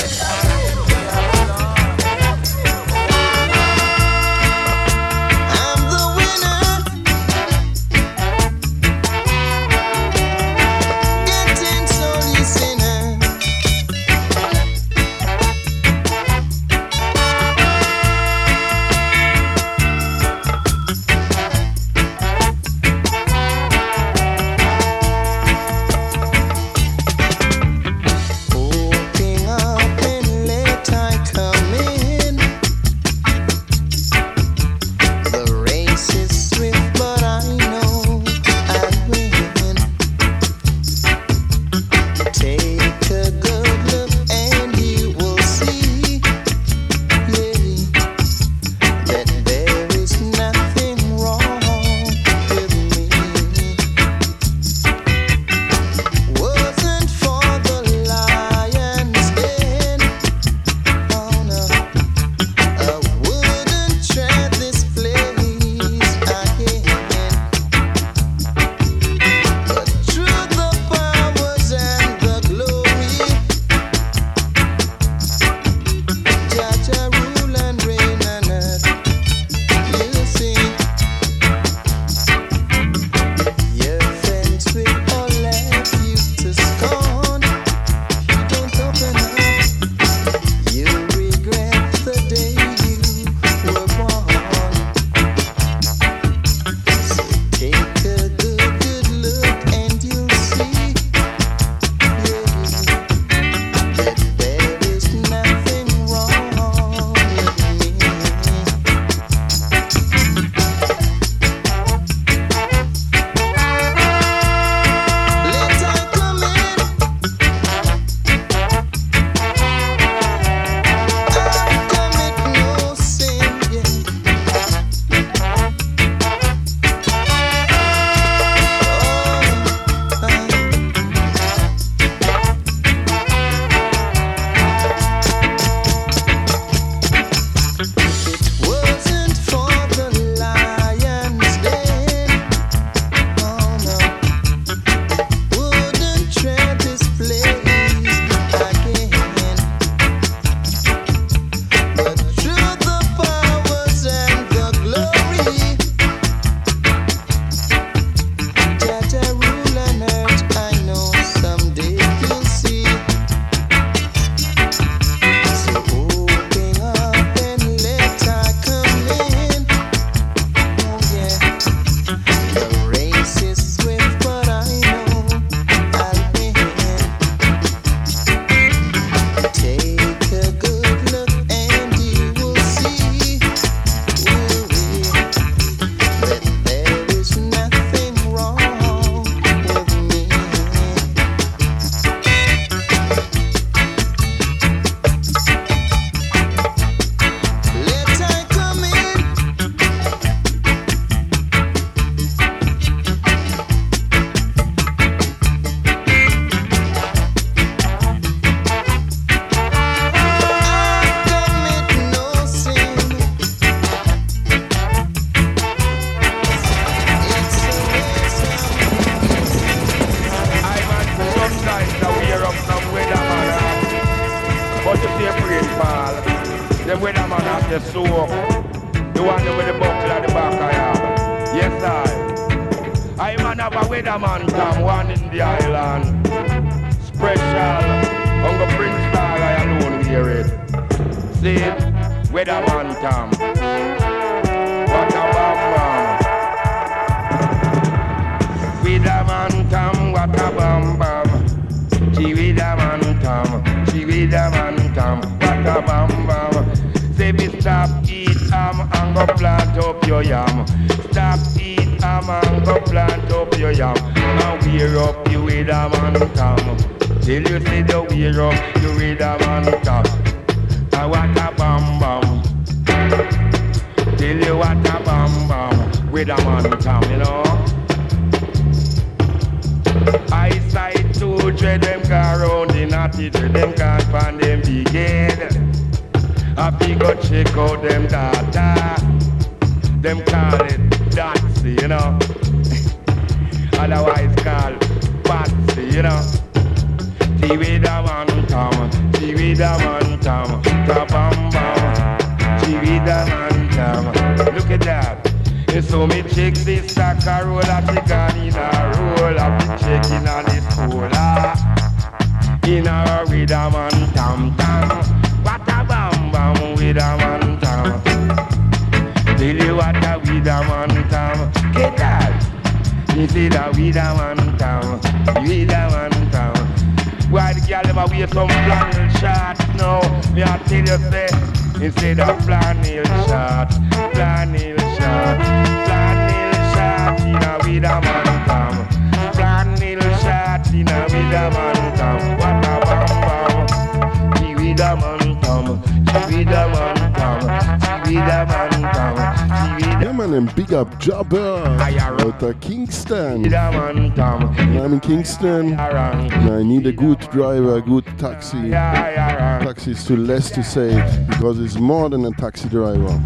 [356.49, 358.71] I need a good driver, a good taxi.
[358.71, 360.89] Taxi is too less to say
[361.30, 363.21] because it's more than a taxi driver.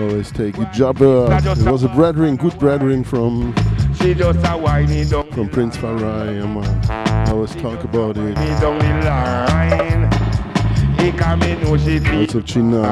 [0.00, 0.72] Always take it.
[0.72, 1.28] Jabber.
[1.32, 3.94] It was a brethren, good brethren from a
[5.32, 6.88] from Prince Farai.
[6.88, 8.38] I always talk about it.
[8.38, 8.46] He
[11.12, 12.90] come in, Also China.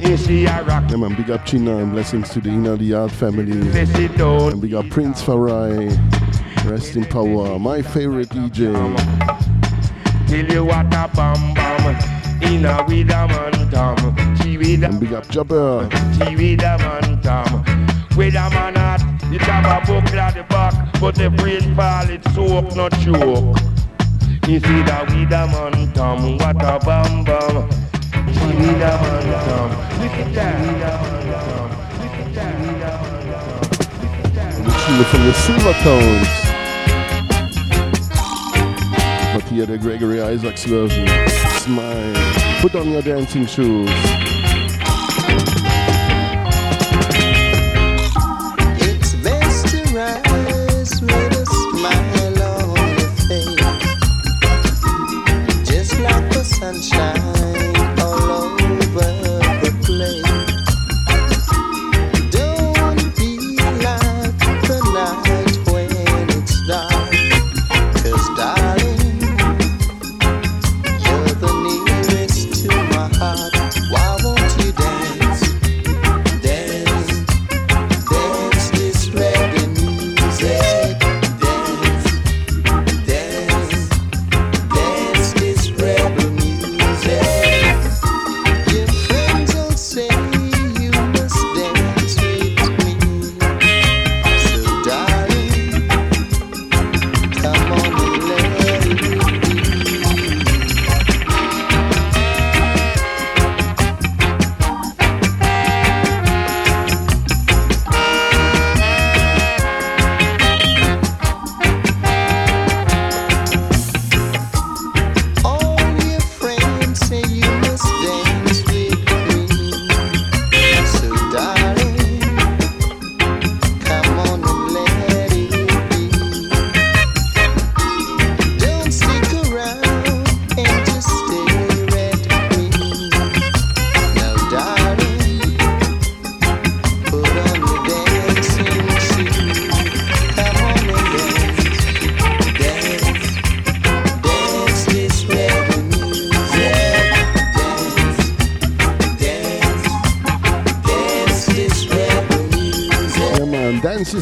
[0.00, 0.46] a
[0.90, 3.52] Yeah, man, big up China and blessings to the Inner the Yard family.
[3.52, 6.23] And big up Prince Far I.
[6.64, 7.58] Rest in power.
[7.58, 8.72] My favorite DJ.
[10.26, 12.42] Tell you what a bam bam.
[12.42, 14.36] In a with a man tam.
[14.38, 15.88] She with a, And big up Jabber.
[16.14, 17.64] she with a man tam.
[18.16, 21.00] With a man hat, it have a buckle at the back.
[21.00, 23.58] But the brain fall, it soak, not choke.
[24.48, 26.38] You see that with a man tam.
[26.38, 27.70] What a bam bam.
[28.32, 29.70] She with a man tam.
[30.00, 30.60] Look at that.
[30.60, 31.70] With a man tam.
[32.00, 32.54] Look at that.
[32.60, 34.64] With a man tam.
[34.64, 36.43] Originally from the Silver Tones.
[39.34, 41.08] But here the Gregory Isaacs version.
[41.58, 42.60] Smile.
[42.60, 43.90] Put on your dancing shoes.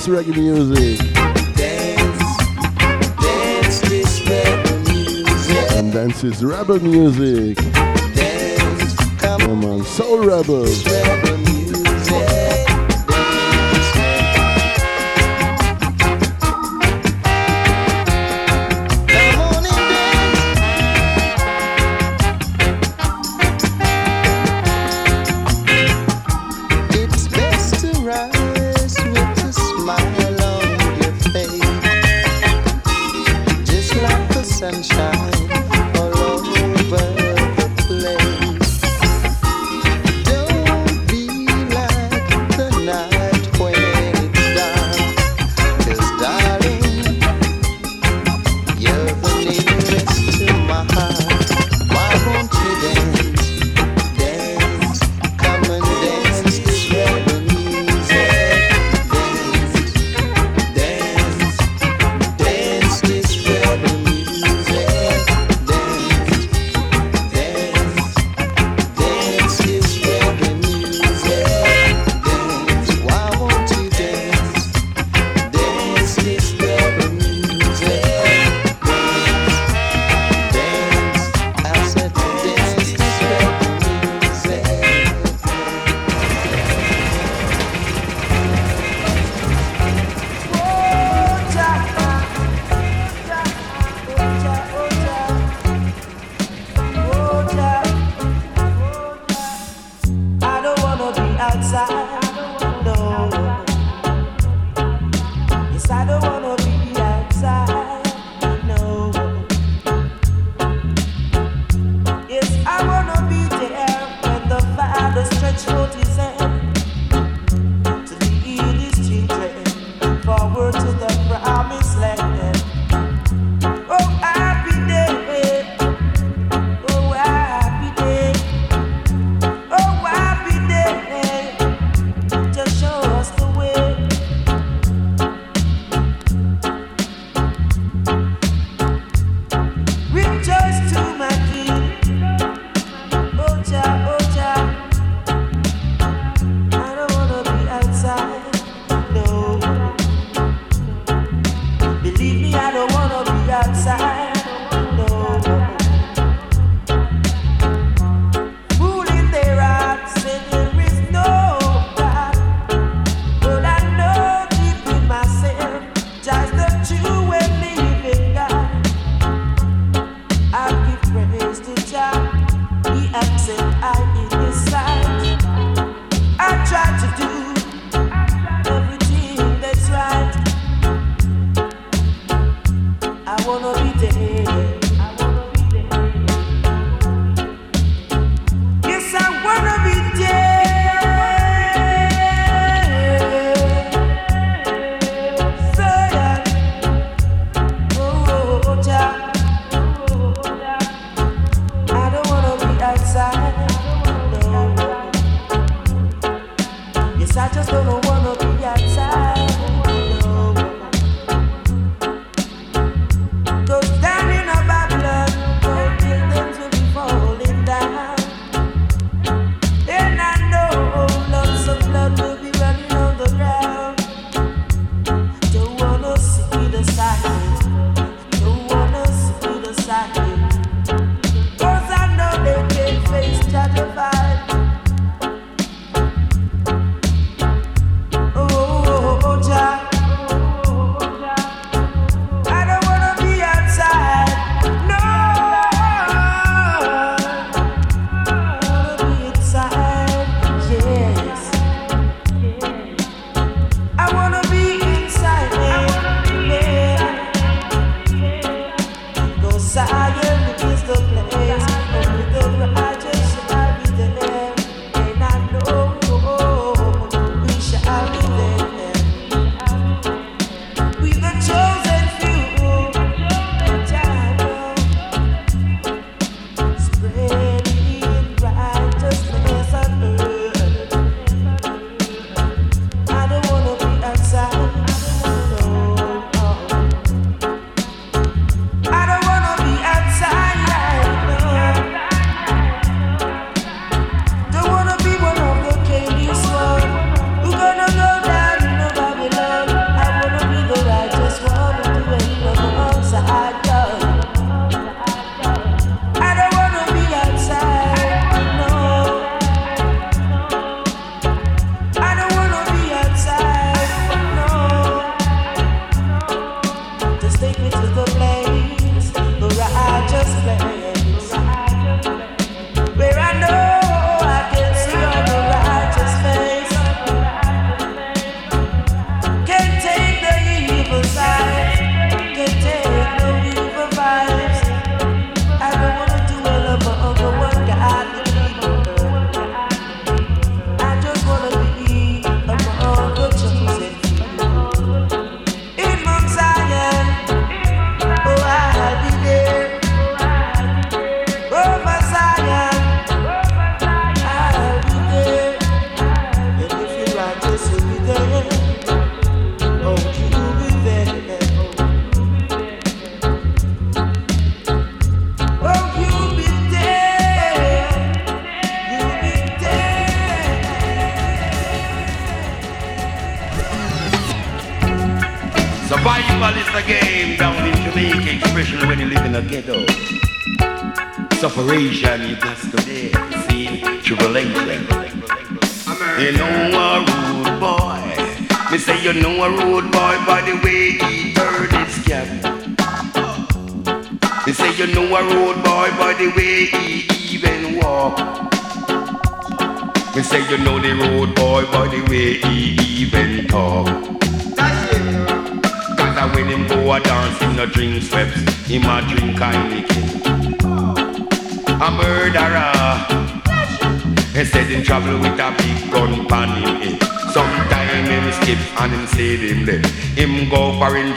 [0.06, 0.98] this reggae music.
[1.54, 2.36] Dance,
[3.20, 5.72] dance this rebel music.
[5.72, 7.11] And dance this rebel music.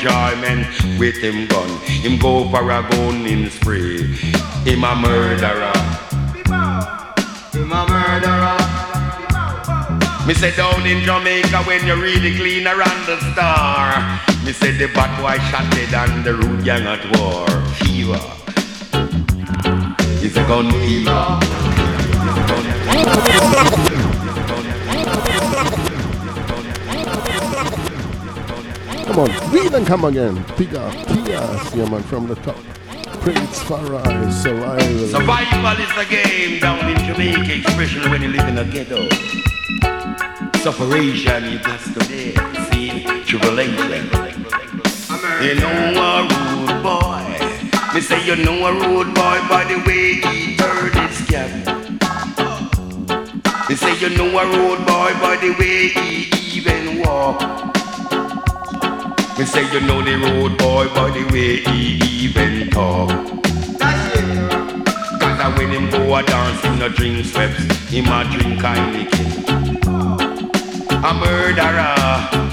[0.05, 0.67] Enjoyment
[0.99, 1.69] with him gun.
[1.81, 4.03] Him go for a gun in spray.
[4.63, 5.73] Him a murderer.
[7.51, 8.57] Him a murderer.
[10.27, 14.19] Me say down in Jamaica when you really clean around the star.
[14.43, 17.47] Me say the bad boy shot dead and the rude gang at war.
[17.81, 18.21] Fever.
[20.23, 21.39] It's a gun fever.
[22.21, 23.94] It's a gun fever.
[29.15, 30.35] Come on, then come again.
[30.57, 32.57] Bigger Tias, yeah man, from the top.
[33.21, 35.07] Prince Far I, Survival.
[35.07, 39.07] Survival is a game down in Jamaica, especially when you live in a ghetto.
[40.59, 42.35] Separation, you got to live,
[42.73, 44.03] see, tribulation.
[45.41, 47.23] You know a rude boy.
[47.93, 51.49] Me say you know a rude boy by the way he turn his cap.
[53.69, 57.74] Me say you know a rude boy by the way he even walk.
[59.37, 63.09] Me say you know the road boy by the way he even talk.
[65.19, 67.59] Cause I when him go a dance, him no drink sweps,
[67.89, 69.27] him a drink Heineken.
[71.03, 72.45] A murderer.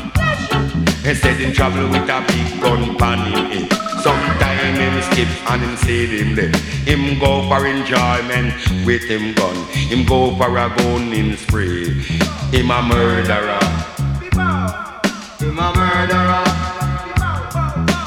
[1.06, 3.68] He said him travel with a big gun pan him eh.
[4.02, 6.56] Sometime him skip and him say him dead.
[6.84, 8.54] Him go for enjoyment
[8.84, 9.54] with him gun.
[9.70, 11.90] Him go for a gun in spray.
[12.50, 13.60] Him a murderer.
[15.38, 15.81] Him a murderer.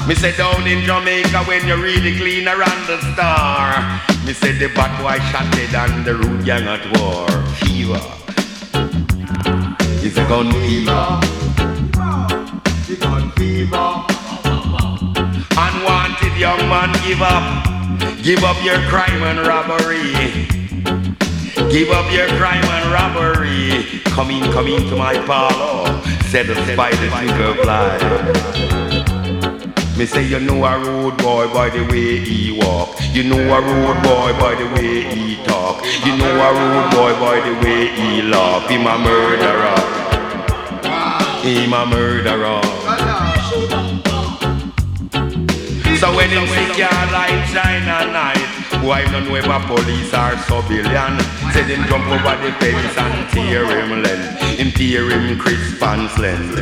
[0.06, 4.00] Me say down in Jamaica when you really clean around the star.
[4.24, 7.26] Me say the bad boy shot dead and the rude gang at war.
[7.58, 8.00] Fever.
[10.06, 11.18] It's a gun fever.
[12.86, 13.86] The gun fever.
[15.58, 18.22] Unwanted young man, give up.
[18.22, 20.14] Give up your crime and robbery.
[21.72, 24.00] Give up your crime and robbery.
[24.14, 26.00] Come in, come into my parlor.
[26.30, 28.95] Said the spider finger fly.
[29.96, 33.00] Me say you know a road boy by the way he walk.
[33.14, 35.82] You know a road boy by the way he talk.
[36.04, 38.68] You know a road boy by the way he laugh.
[38.68, 39.80] Him a murderer.
[41.40, 42.60] Him a murderer.
[45.96, 50.36] So when him see car light shine at night, why know if a police or
[50.44, 51.18] civilian?
[51.54, 54.42] Say them jump over the fence and tear him length.
[54.60, 56.52] Him tear him crisp and slim.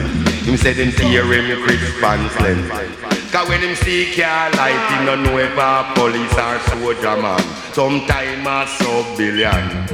[0.46, 3.13] Him say them tear him crisp and slim.
[3.34, 7.40] Cause when him see car light, he no know if a police or soldier man.
[7.72, 9.88] Sometime a sub-billion.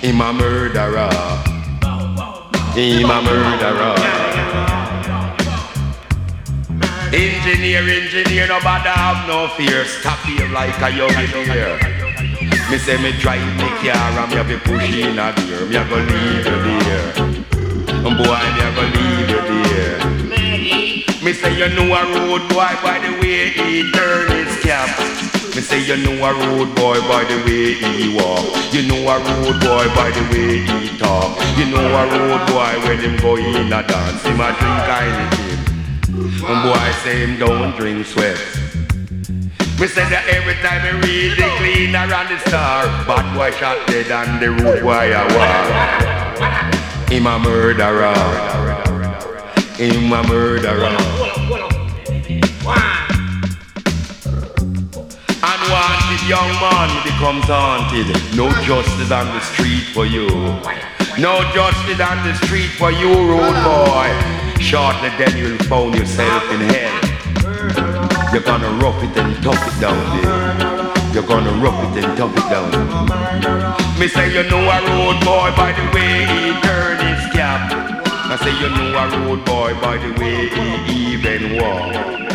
[0.00, 1.12] Him a murderer.
[2.72, 4.00] Him a murderer.
[7.12, 9.84] Engineer, engineer, no nobody have no fear.
[9.84, 11.76] Stop here like a young deer.
[12.70, 15.66] Me say me drive me car and me have to push in a gear.
[15.66, 17.12] Me a go leave you there.
[18.08, 20.19] Boy, me a go leave you there.
[21.22, 24.88] Me say you know a road boy by the way he turn his cap.
[25.54, 28.40] Me say you know a road boy by the way he walk.
[28.72, 31.36] You know a road boy by the way he talk.
[31.58, 35.60] You know a road boy when him go in a dance, him a drink Heineken.
[36.48, 38.40] And boy say him don't drink sweat.
[39.78, 43.76] Me say that every time he read the clean around the star, bad boy shot
[43.88, 47.10] dead and the road boy a war.
[47.10, 48.69] Him a murderer.
[49.80, 50.94] Him a murderer.
[55.42, 58.08] Unwanted young man becomes haunted.
[58.36, 60.28] No justice on the street for you.
[61.16, 64.12] No justice on the street for you, road boy.
[64.60, 68.34] Shortly then you'll find yourself in hell.
[68.34, 71.14] You're gonna rough it and tough it down there.
[71.14, 73.98] You're gonna rough it and tough it down.
[73.98, 77.99] Me say you know a road boy by the way he turn his cap.
[78.32, 82.29] I say you know a road boy by the way he even walk.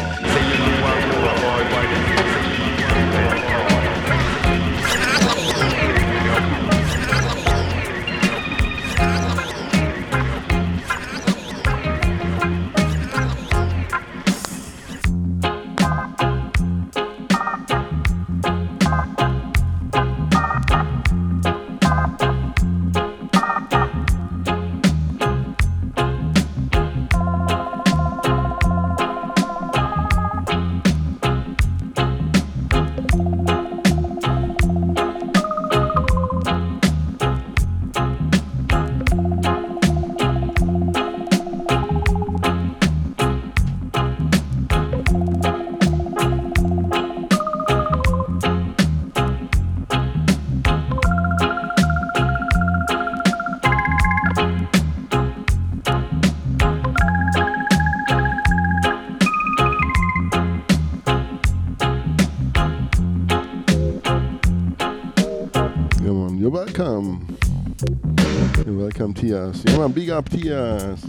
[69.35, 71.01] Man, big up Tias.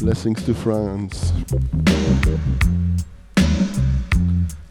[0.00, 1.32] Blessings to France.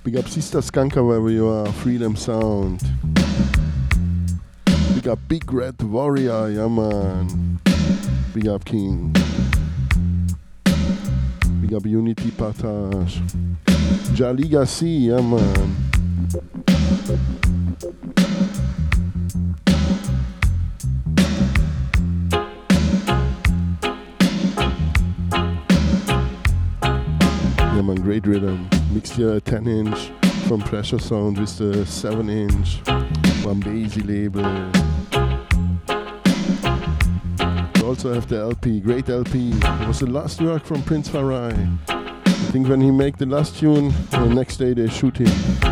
[0.03, 2.83] Big up Sister Skanka wherever you are, Freedom Sound.
[4.93, 7.59] Big up Big Red Warrior, yeah man.
[8.33, 9.15] Big up King.
[11.61, 13.21] Big up Unity Partage.
[14.15, 15.84] Jaliga C, yeah man.
[29.17, 30.11] Mixed 10 inch
[30.47, 32.81] from Pressure Sound with the 7 inch.
[33.43, 34.41] Wambesi label.
[37.75, 39.51] We also have the LP, great LP.
[39.51, 41.77] It was the last work from Prince Farai.
[41.87, 45.64] I think when he make the last tune, the next day they shoot him.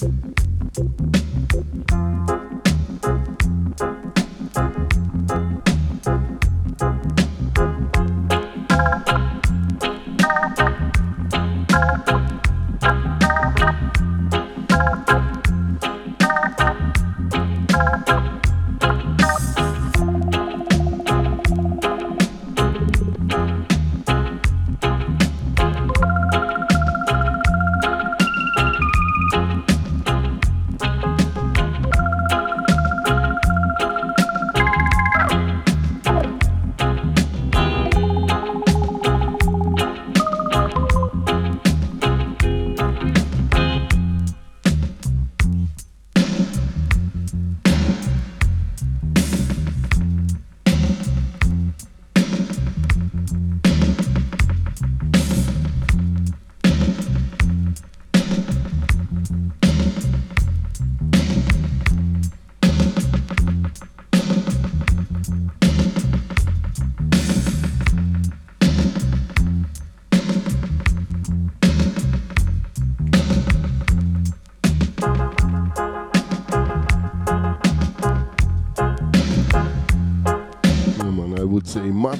[0.00, 0.06] I
[0.76, 1.17] would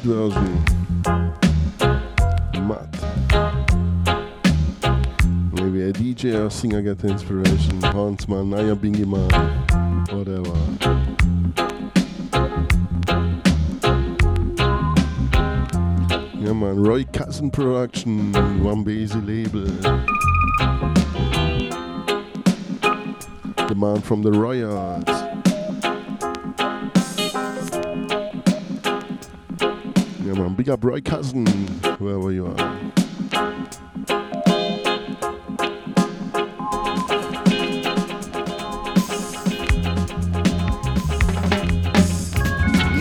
[0.08, 0.64] version.
[2.66, 2.88] Mad.
[5.52, 7.82] Maybe a DJ or singer get inspiration.
[7.82, 9.30] Hans man, Nyabinghi man,
[10.08, 10.56] whatever.
[16.40, 18.32] Yeah man, Roy Cousin Production,
[18.62, 19.66] Wambesi label.
[23.68, 25.17] The man from the Royals.
[30.68, 31.46] Big up Roy Cousin,
[31.98, 32.54] wherever you are.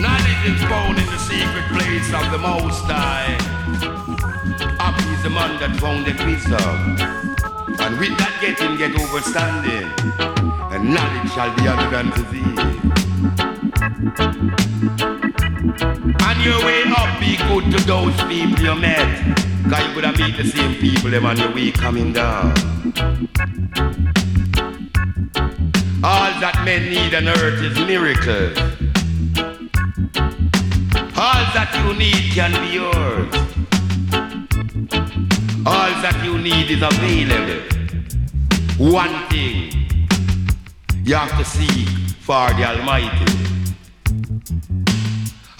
[0.00, 3.36] Knowledge is found in the secret place of the Most High.
[4.78, 6.96] Happy is the man that found the wisdom.
[7.80, 9.92] And with that getting, get understanding.
[10.72, 12.67] And knowledge shall be added unto thee.
[18.08, 19.36] Those people you met.
[19.68, 22.52] Cause you gonna meet the same people them on your way coming down.
[26.02, 28.56] All that men need on earth is miracles.
[31.16, 33.34] All that you need can be yours.
[35.66, 37.62] All that you need is available.
[38.78, 39.72] One thing
[41.04, 41.88] you have to seek
[42.20, 43.38] for the Almighty.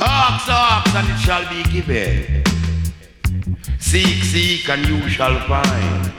[0.01, 2.38] Ask, ask, and it shall be given.
[3.89, 6.13] Seek, seek, and you shall find.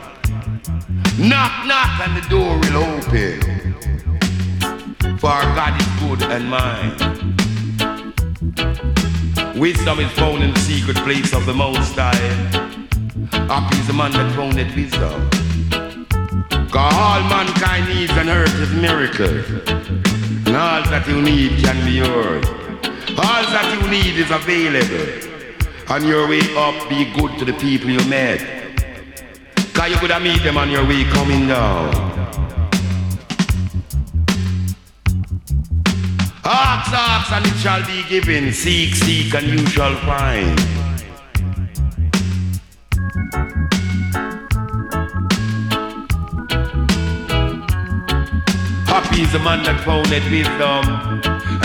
[1.19, 3.41] Knock, knock, and the door will open.
[5.19, 6.97] For God is good and mine.
[9.55, 12.15] Wisdom is found in the secret place of the Most High.
[13.47, 15.29] Happy is the man that found that wisdom.
[16.71, 19.45] Cause all mankind needs on earth is miracles.
[20.47, 22.47] And all that you need can be yours.
[23.15, 25.28] All that you need is available.
[25.89, 28.39] On your way up, be good to the people you met.
[29.73, 31.89] Cause you could have meet them on your way coming down.
[36.45, 38.53] Ask, ask, and it shall be given.
[38.53, 40.59] Seek, seek, and you shall find.
[48.85, 50.85] Happy is the man that found that wisdom,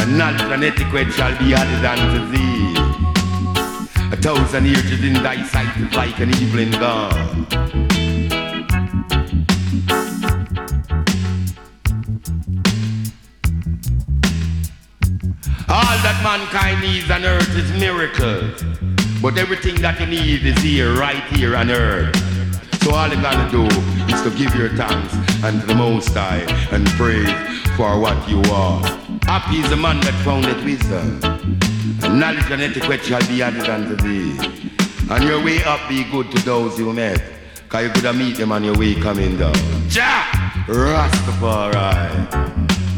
[0.00, 2.53] and knowledge and etiquette shall be added unto thee.
[4.24, 7.46] Thousand years is in thy sight like an evening gone.
[15.68, 18.64] All that mankind needs on earth is miracles.
[19.20, 22.16] But everything that you need is here, right here on earth.
[22.82, 23.66] So all you gotta do
[24.10, 25.12] is to give your thanks
[25.44, 27.28] unto the Most High and praise
[27.76, 28.80] for what you are.
[29.24, 31.20] Happy is the man that found that wisdom.
[32.14, 34.38] And knowledge and etiquette shall be added unto thee.
[35.10, 37.20] On your way up, be good to those you met.
[37.68, 39.52] Cause you could have meet them on your way coming down.
[39.88, 40.22] Jah!
[40.68, 42.30] Rastafari.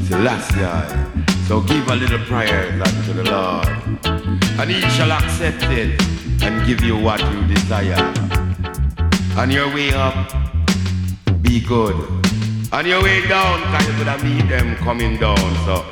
[0.06, 1.48] Selassie.
[1.48, 3.66] So give a little prayer unto the Lord.
[4.60, 5.98] And he shall accept it
[6.42, 8.12] and give you what you desire.
[9.38, 10.30] On your way up,
[11.40, 11.96] be good.
[12.70, 15.38] On your way down, cause you could have meet them coming down.
[15.64, 15.82] So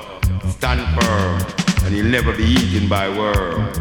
[0.51, 3.79] stand firm, and you'll never be eaten by worms.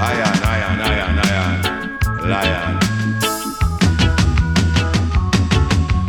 [0.00, 2.76] Iron, iron, iron, iron, lion.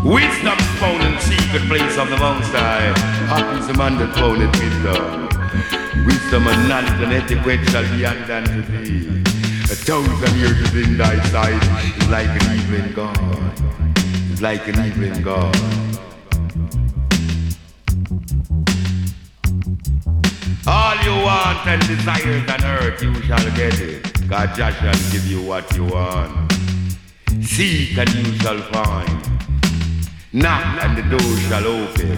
[0.03, 2.91] Wisdom is found in secret place of the Most High.
[3.27, 5.27] Happy is the man that found it wisdom.
[6.05, 9.07] Wisdom and knowledge and etiquette shall be undone to thee.
[9.69, 11.61] A thousand years is in thy sight.
[11.97, 13.53] It's like an evening gone.
[14.31, 15.86] It's like an evening gone.
[21.07, 24.27] You want and desires on earth, you shall get it.
[24.27, 26.51] God just shall give you what you want.
[27.41, 29.21] Seek and you shall find.
[30.33, 32.17] Knock and the door shall open.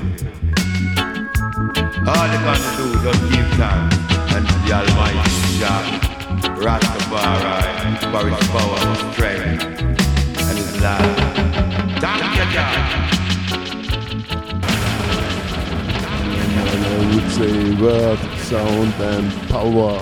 [2.09, 3.95] All you gonna do, just give thanks
[4.33, 5.83] unto the Almighty Jah.
[6.63, 8.81] Rastafari for his power,
[9.13, 9.63] strength,
[10.47, 11.15] and his love.
[12.01, 12.73] Thank you, Jah.
[16.81, 19.99] I would say word, sound, and power.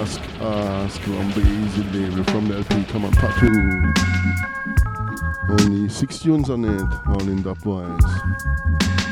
[0.00, 3.50] Ask, ask, Rumble Easy label from the LP Come on Patu.
[5.60, 8.00] Only six tunes on it, all in dubwise.
[9.04, 9.11] Big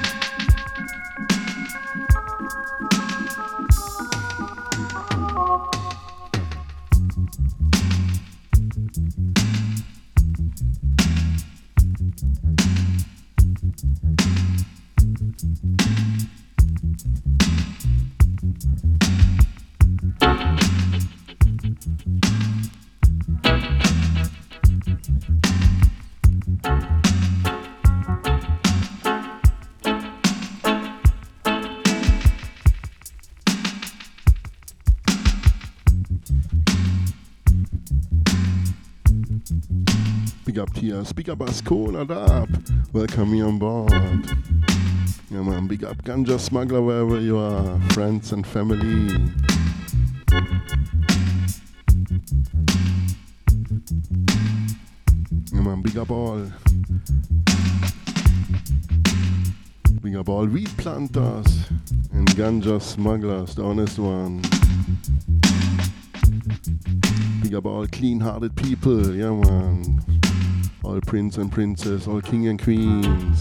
[41.00, 42.48] here, speak up Ascona up.
[42.92, 43.92] Welcome me on board.
[45.30, 49.14] Yeah man, big up Ganja Smuggler wherever you are, friends and family.
[55.52, 56.44] Yeah man, big up all.
[60.02, 61.68] Big up all weed planters
[62.12, 64.42] and ganja smugglers, the honest one.
[67.42, 70.19] Big up all clean-hearted people, yeah man.
[70.82, 73.40] All prince and princess, all king and queens.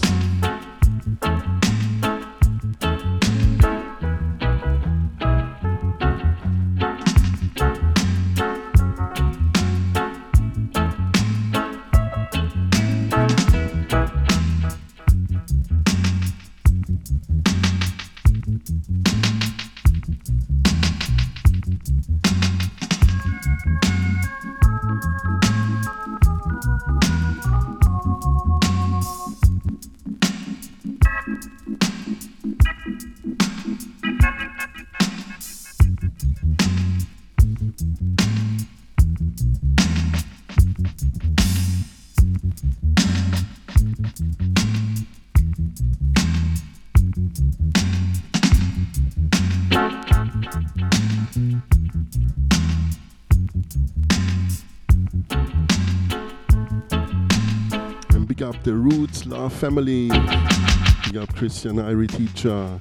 [59.40, 60.08] Love family.
[60.08, 62.78] Big up Christian Irie teacher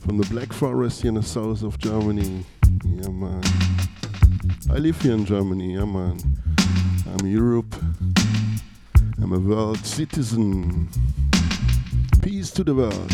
[0.00, 2.44] from the Black Forest here in the south of Germany.
[2.84, 3.40] Yeah, man.
[4.72, 6.18] I live here in Germany, yeah, man.
[7.06, 7.76] I'm Europe.
[9.22, 10.88] I'm a world citizen.
[12.22, 13.12] Peace to the world.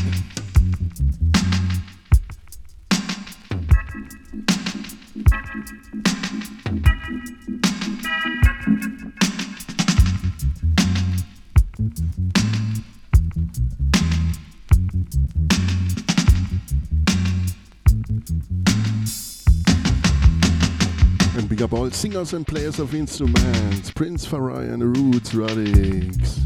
[21.91, 23.91] All singers and players of instruments.
[23.91, 26.39] Prince Far I and Roots Radics.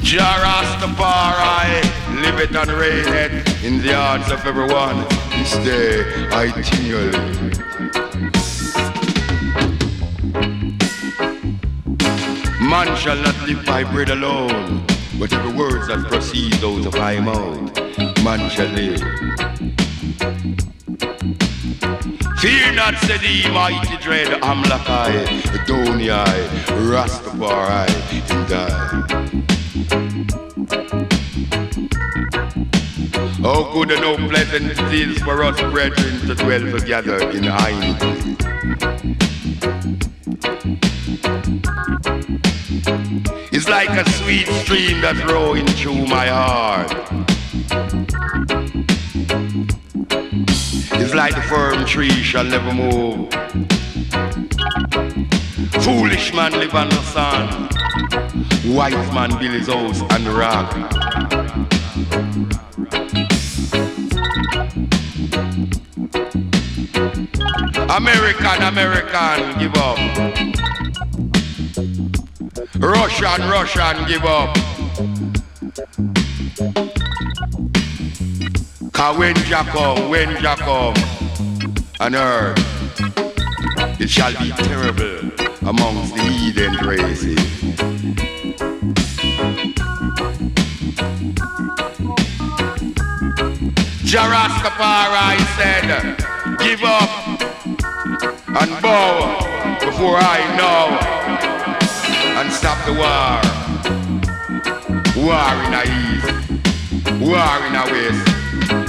[0.00, 1.82] Jah Rastafari,
[2.22, 5.04] live it and it in the hearts of everyone.
[5.32, 6.02] This day
[6.32, 7.12] I tingle.
[12.66, 14.82] Man shall not live by bread alone,
[15.18, 19.85] but every word that proceeds out of my mouth, man shall live.
[22.40, 25.14] Fear not, said the mighty dread Amlakai,
[25.54, 26.48] Adonai,
[26.90, 27.86] Rastafari,
[28.32, 28.66] and I.
[33.40, 37.94] How good and how pleasant it is for us brethren to dwell together in unity.
[43.52, 47.25] It's like a sweet stream that's flowing through my heart.
[51.16, 53.30] Like the firm tree shall never move.
[55.82, 57.70] Foolish man live on the sun.
[58.74, 60.74] Wise man build his house on the rock.
[67.96, 69.98] American, American, give up.
[72.78, 74.65] Russian, Russian, give up.
[79.06, 80.94] Cause when Jah come, when Jah come,
[82.00, 82.58] on earth,
[84.00, 85.30] it shall be terrible
[85.64, 87.38] amongst the heathen races.
[94.02, 96.16] Jah Rastafari said,
[96.58, 97.08] give up
[98.60, 99.38] and bow
[99.84, 100.98] before I know
[102.40, 103.40] and stop the war.
[105.24, 106.28] War in the east,
[107.20, 108.35] war in the west,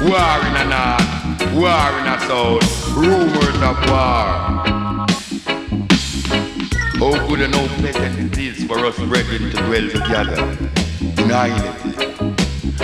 [0.08, 4.28] war in the north, war in the south, rumors of war.
[7.00, 10.42] How good and how pleasant it is for us brethren to dwell together
[11.02, 12.08] in unity.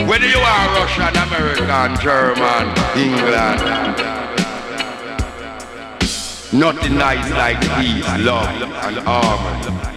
[0.06, 2.66] Whether you are Russian, American, German,
[2.98, 3.62] England,
[6.52, 9.93] nothing nice like peace, love, and harmony.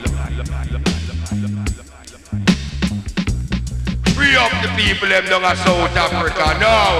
[4.26, 6.90] Free up the people them down in South Africa now.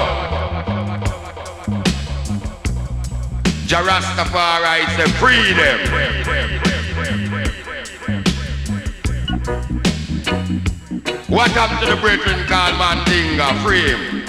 [3.66, 5.80] Jah Rastafari say free them.
[11.26, 13.48] What happened to the brethren called Mandinga?
[13.64, 14.24] Free him.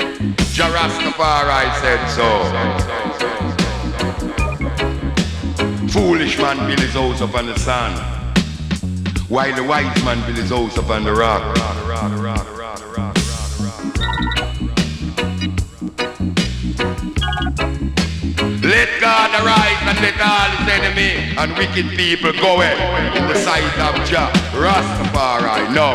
[0.54, 2.28] Jah Rastafari said so.
[5.90, 7.96] Foolish man build his house upon the sand,
[9.30, 11.42] while the wise man build his house upon the rock.
[18.64, 22.78] Let God arise and let all his enemy and wicked people go in
[23.28, 25.74] the sight of Jah Rastafari.
[25.74, 25.92] No.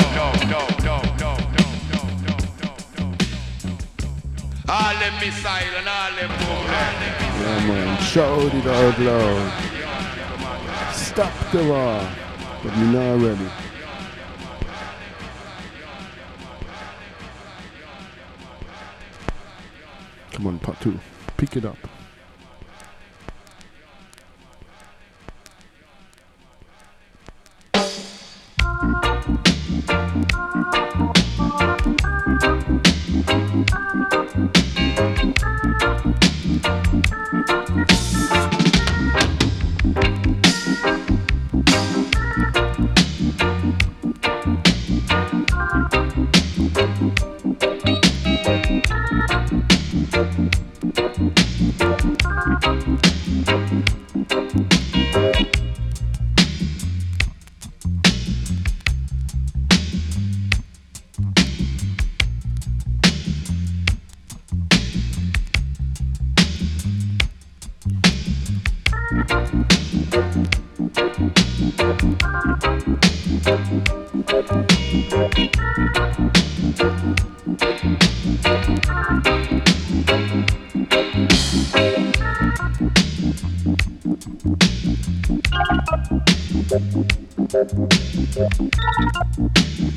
[4.69, 6.67] All them missile and all them bomb.
[7.41, 8.03] Yeah, man.
[8.03, 9.53] Shout it out loud.
[10.95, 12.09] Stop the war.
[12.63, 13.51] But you're not ready.
[20.31, 20.99] Come on, part two.
[21.37, 21.92] Pick it up.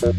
[0.06, 0.12] Yeah,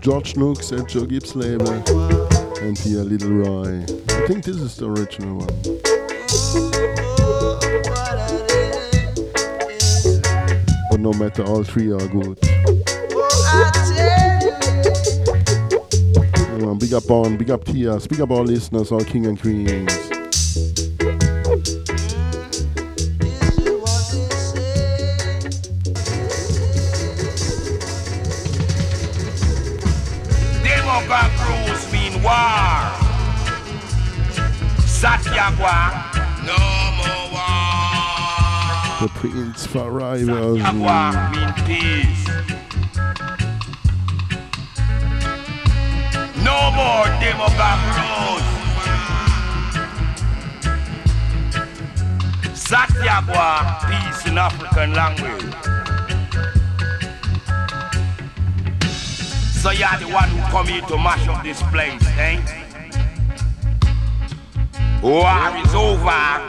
[0.00, 1.70] George, Nooks at Joe Gibbs label,
[2.62, 3.82] and here Little Roy.
[4.08, 5.48] I think this is the original one.
[10.90, 12.38] But no matter, all three are good.
[16.88, 20.07] Big up on, big up Tia, big up all listeners, all king and queens.
[39.72, 40.78] Prince version.
[40.80, 42.24] Mean peace.
[46.42, 48.46] No more Democrat rules.
[52.56, 53.48] Satyagra,
[53.88, 55.54] peace in African language.
[59.52, 62.40] So you're the one who come here to mash up this place, eh?
[65.02, 66.47] War is over.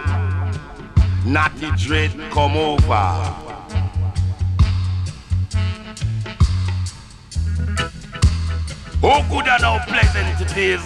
[1.30, 2.84] Not the dread come over.
[9.04, 10.82] Oh, good and how pleasant it is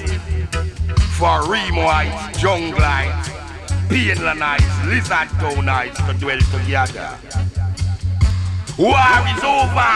[1.18, 3.30] for Remoites, Jungleites,
[3.88, 7.18] Painlanites, Lizard Townites to dwell together.
[8.78, 9.00] War
[9.38, 9.94] is over.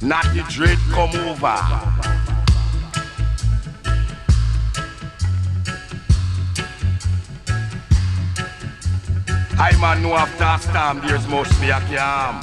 [0.00, 1.93] Not the dread come over.
[9.84, 12.40] Man know after a storm there's must be a calm.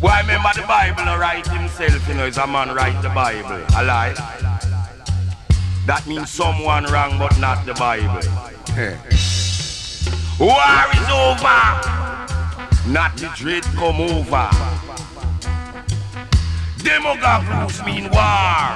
[0.00, 3.62] Why remember the Bible write himself, you know, is a man write the Bible.
[3.78, 4.14] A lie.
[5.86, 8.24] That means someone wrong but not the Bible.
[10.44, 11.60] War is over.
[12.96, 14.50] Not the dread come over.
[16.82, 18.66] Demogorgons mean war.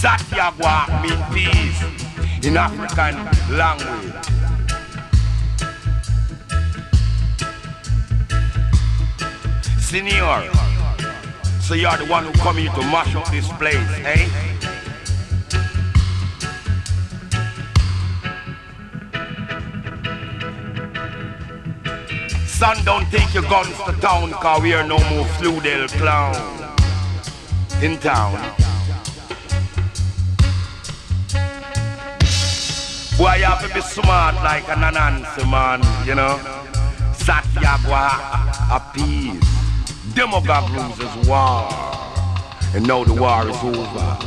[0.00, 1.97] Satyagra mean peace
[2.44, 3.16] in African
[3.56, 4.14] language.
[9.80, 10.50] Senior,
[11.60, 14.28] so you're the one who come here to mash up this place, eh?
[22.46, 26.34] Son, don't take your guns to town, cause we are no more Fludel clown
[27.82, 28.57] in town.
[33.18, 36.38] Boy, you have to be smart like an Anansi man, you know.
[37.12, 38.14] Satyagra
[38.70, 39.42] appease.
[40.14, 41.68] Demogog loses war.
[42.74, 44.18] And now the war is over.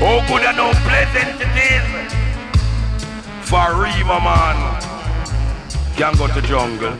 [0.00, 2.06] Oh, good and how pleasant it is
[3.46, 4.56] for Rima man
[5.96, 6.94] can go to jungle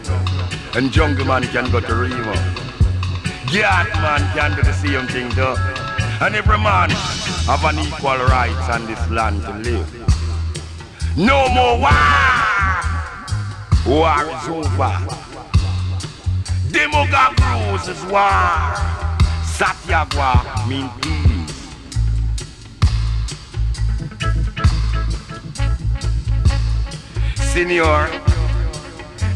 [0.75, 2.35] and jungle man can go to Rima.
[3.51, 5.57] Gat man can do the same thing too.
[6.25, 6.91] And every man
[7.47, 9.89] have an equal rights on this land to live.
[11.17, 11.93] No more war.
[13.87, 14.95] War is over.
[16.75, 18.75] Demogog rules is war.
[19.47, 21.55] Satyagra mean peace.
[27.53, 28.11] Senior,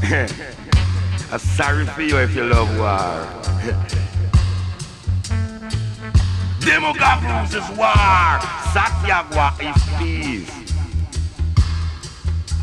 [1.32, 3.86] I'm sorry for you if you love war.
[6.60, 8.38] Demogog is war.
[8.72, 10.60] Satyagra is peace.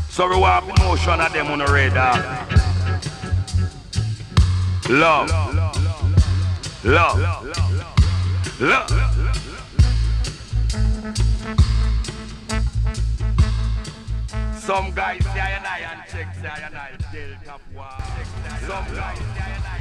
[0.08, 2.16] So we want promotion of them on the radar.
[4.88, 5.28] Love.
[6.84, 7.18] Love.
[8.60, 8.90] Love.
[14.60, 17.58] Some guys say and I and check say and I Delta.
[18.60, 19.78] Some guys say and I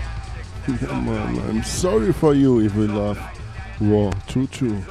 [0.66, 3.37] and check Come on, I'm sorry for you if we love
[3.80, 4.12] war.
[4.28, 4.84] True, true.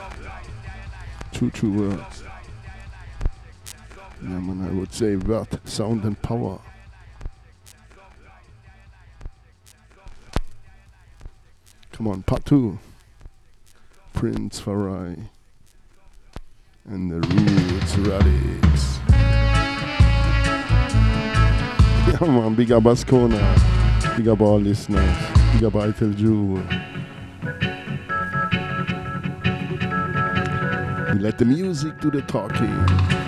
[1.32, 2.22] True, true words.
[4.22, 6.58] Yeah, man, I would say word, sound, and power.
[11.92, 12.78] Come on, part two.
[14.14, 15.16] Prince Far I
[16.86, 19.00] and the Roots Radics.
[22.06, 24.16] Yeah, man, big up Ascona.
[24.16, 25.16] Big up all listeners.
[25.52, 25.74] Big up
[26.16, 26.62] Jewel.
[31.16, 33.25] We let the music do the talking.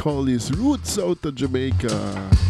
[0.00, 2.49] call his roots out of Jamaica.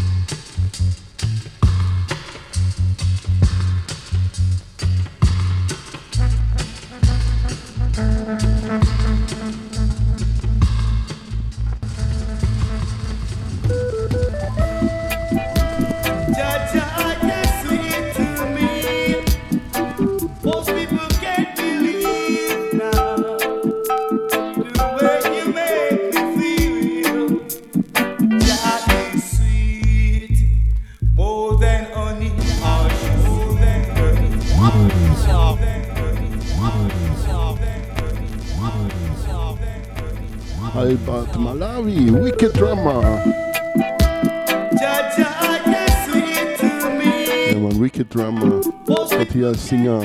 [49.61, 50.05] singer,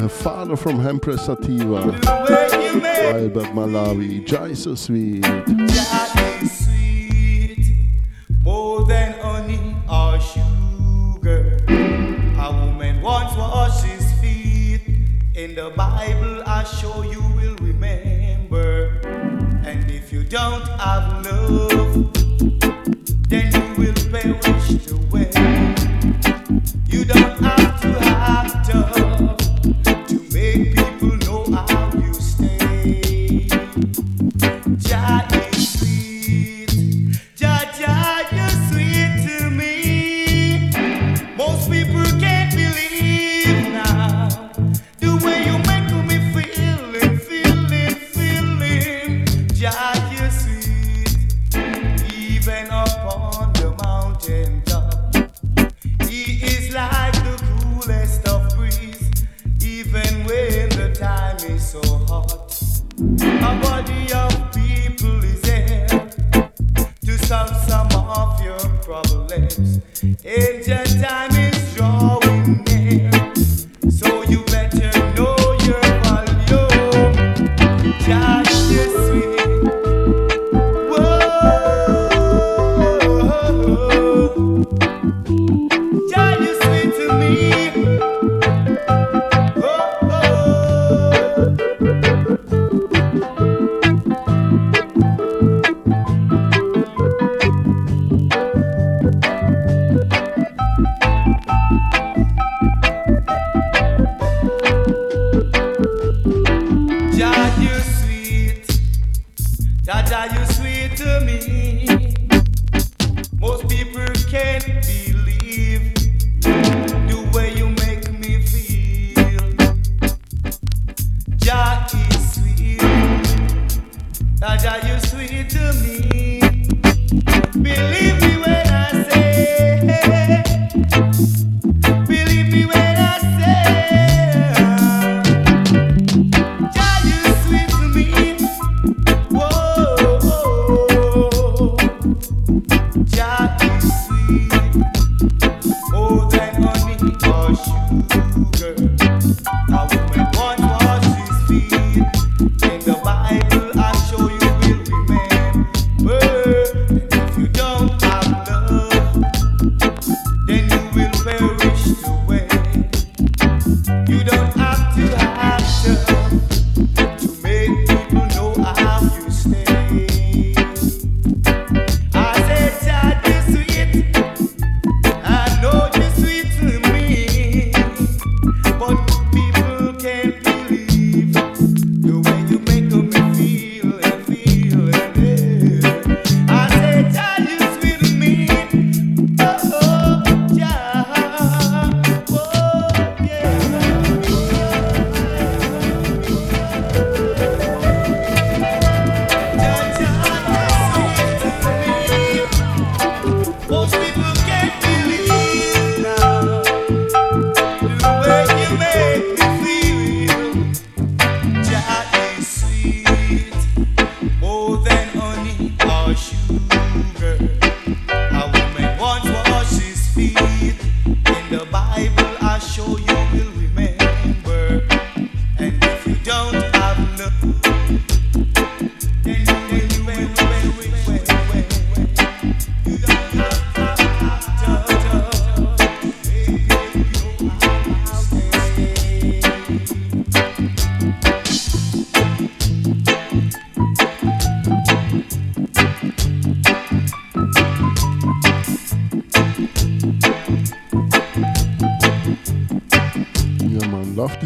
[0.00, 5.24] the father from Hempress Sativa, Wild Malawi, Jai So Sweet.
[70.36, 71.23] Angel time.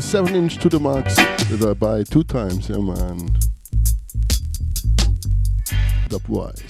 [0.09, 3.29] 57 inch to the max that I buy two times, yeah man.
[6.09, 6.63] Dubwise.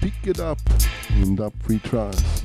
[0.00, 0.58] Pick it up
[1.10, 2.43] in Dub Free Trust.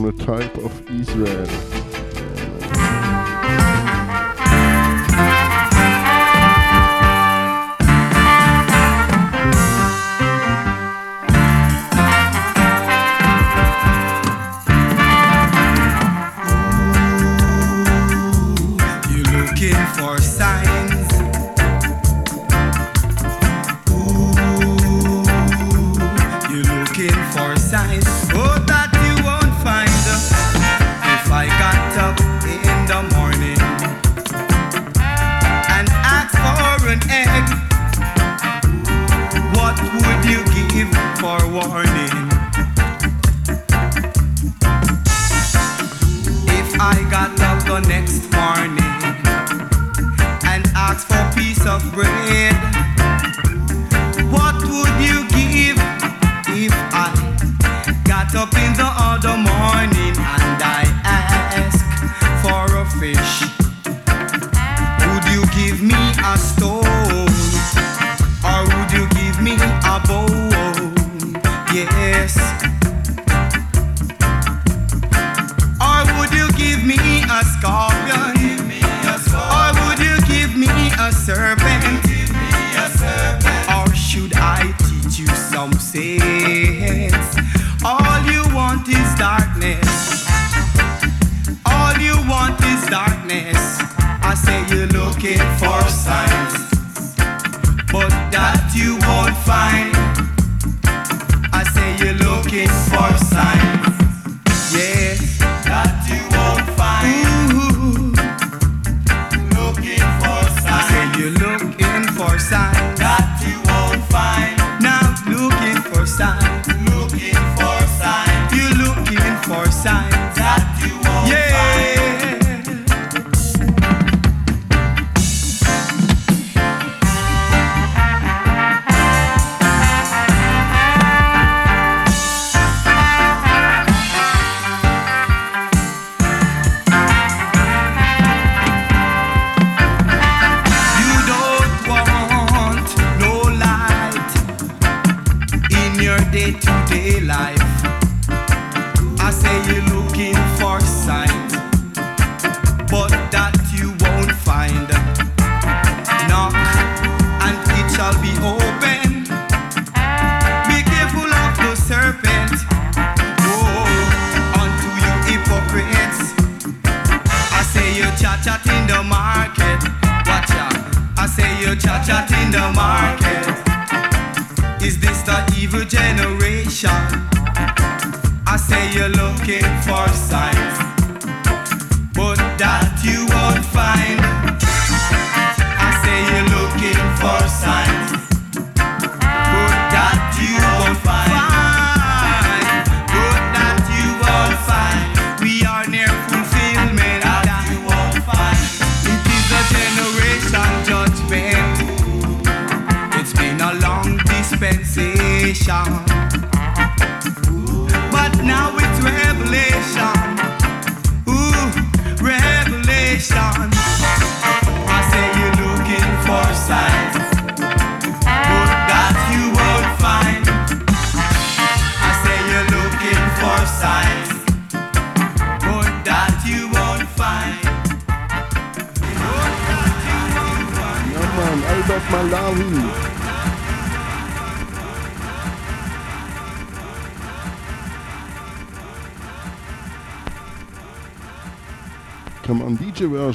[0.00, 1.89] From the tribe of Israel.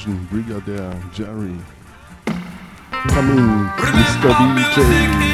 [0.06, 1.56] Version, Brigadier Jerry.
[3.10, 4.32] Coming, Mr.
[4.34, 5.25] DJ.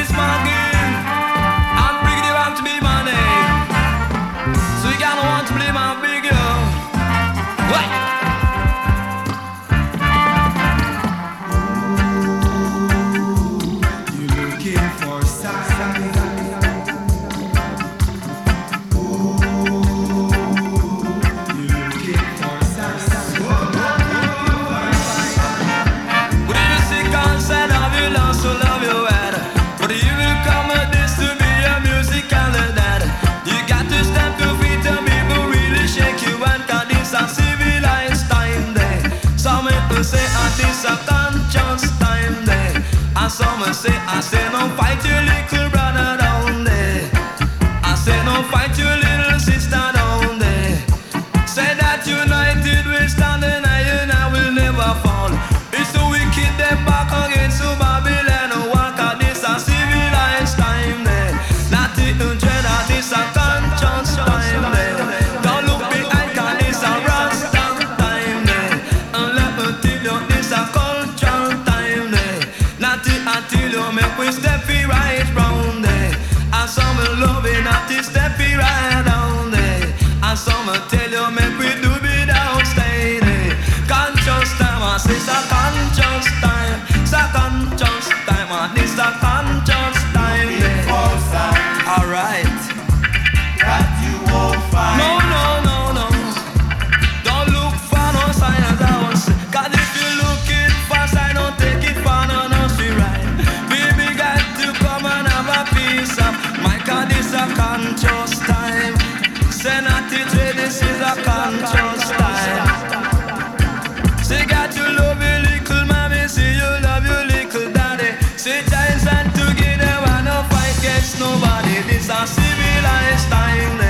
[123.22, 123.81] Civilized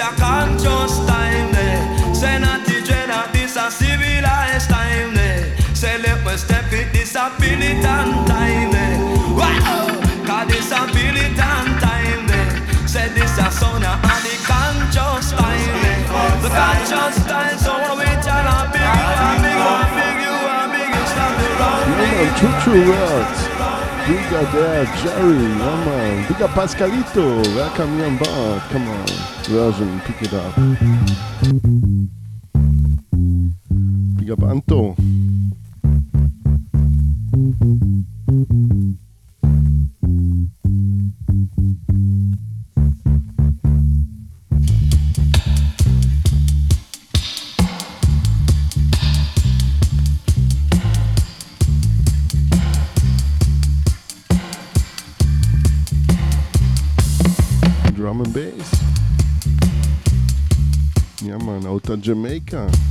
[0.00, 2.14] your conscious time there.
[2.14, 5.44] Say not the dread this a civilized time there.
[5.74, 8.96] Say let me step it, this a militant time there.
[9.36, 9.92] Wow,
[10.24, 12.56] cause this a militant time there.
[12.88, 16.02] Say this a son of the conscious time there.
[16.44, 20.34] The conscious time, so we try to big you, I big you, I big you,
[20.48, 21.80] I big you, stop it wrong.
[21.92, 23.40] Yeah, man, true, true words.
[23.40, 23.49] Big up
[24.16, 26.28] there, Jerry, yeah man.
[26.28, 28.62] Big up Pascalito, welcome you on board.
[28.70, 29.06] Come on,
[29.44, 30.54] version, pick it up.
[34.16, 34.96] Big up Anto.
[62.52, 62.89] Of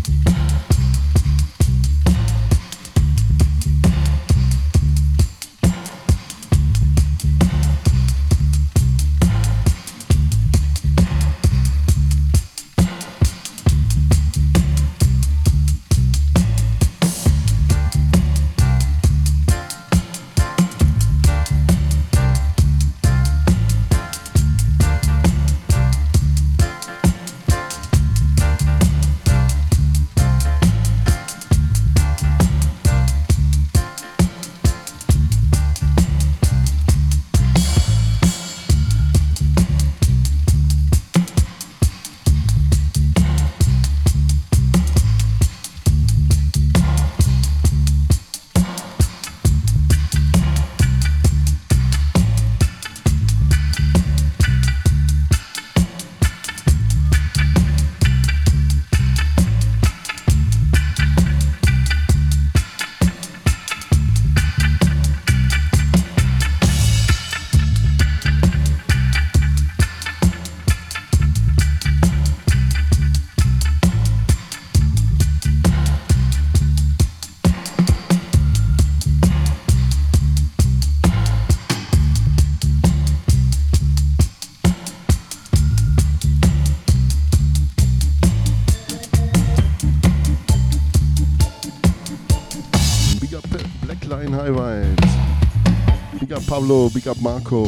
[96.72, 97.66] Up big up Marco,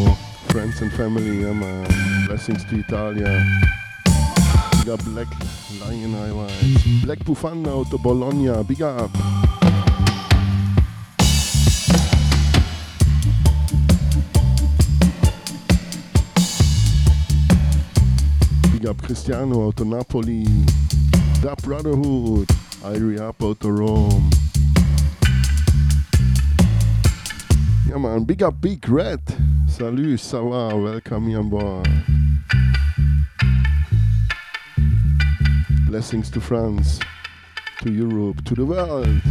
[0.49, 1.88] friends and family, yeah man.
[2.28, 3.44] Blessings to Italia.
[4.78, 5.28] Big up Black
[5.80, 7.03] Lion Highlights.
[7.03, 9.11] Black Bufanda out of Bologna, big up.
[18.72, 20.45] Big up Cristiano out of Napoli.
[21.41, 22.48] Da Brotherhood.
[22.84, 24.40] Irie up out of Rome.
[27.91, 29.19] Yeah man, big up Big Red.
[29.68, 31.89] Salut, ça va, welcome board.
[35.88, 37.01] Blessings to France,
[37.81, 39.22] to Europe, to the world.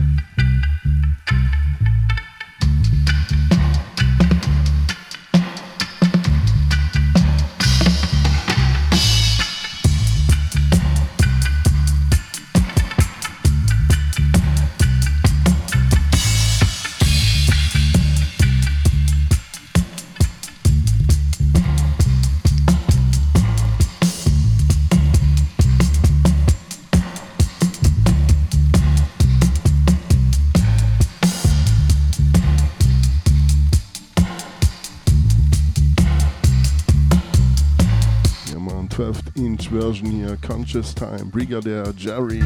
[39.70, 42.42] Version here, Conscious Time, Brigadier Jerry.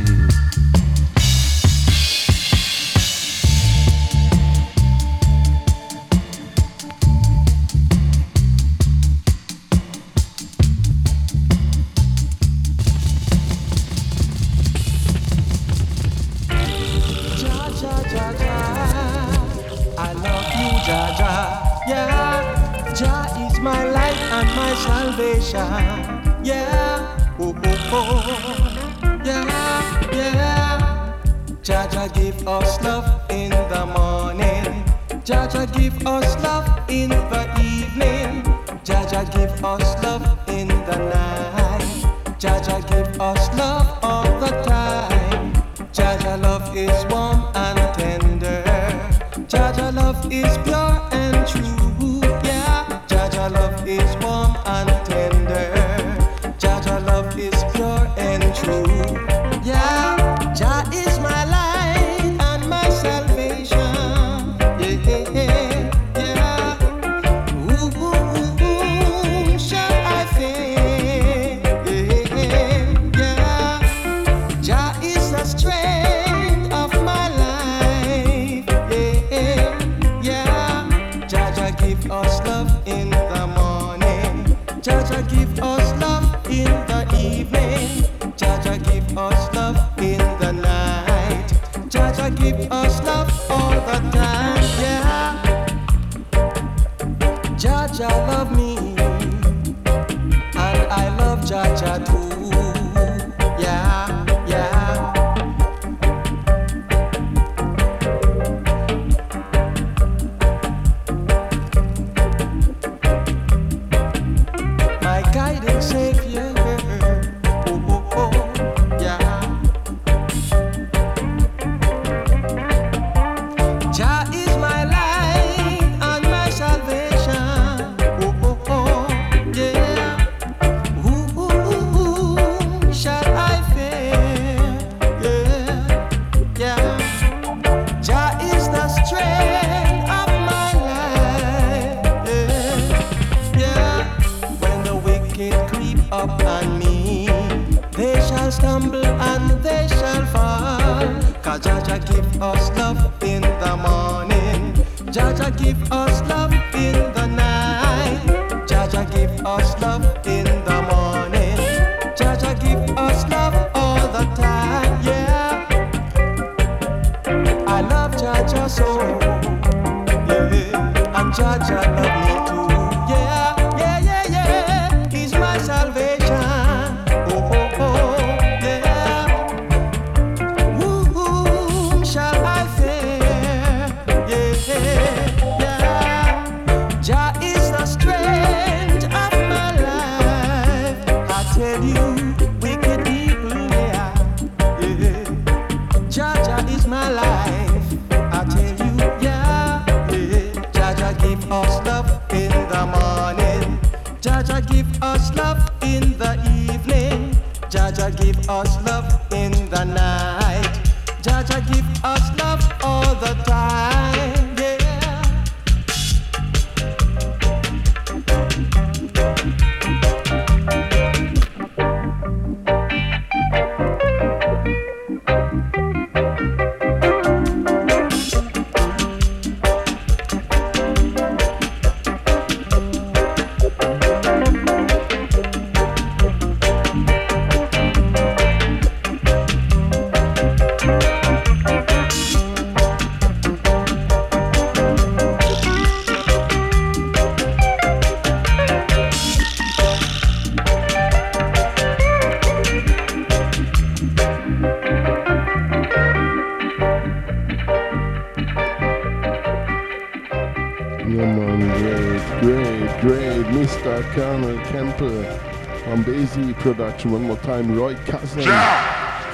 [266.65, 267.13] Production.
[267.13, 268.47] One more time, Roy Cousins.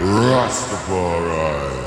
[0.00, 1.79] Rastafari.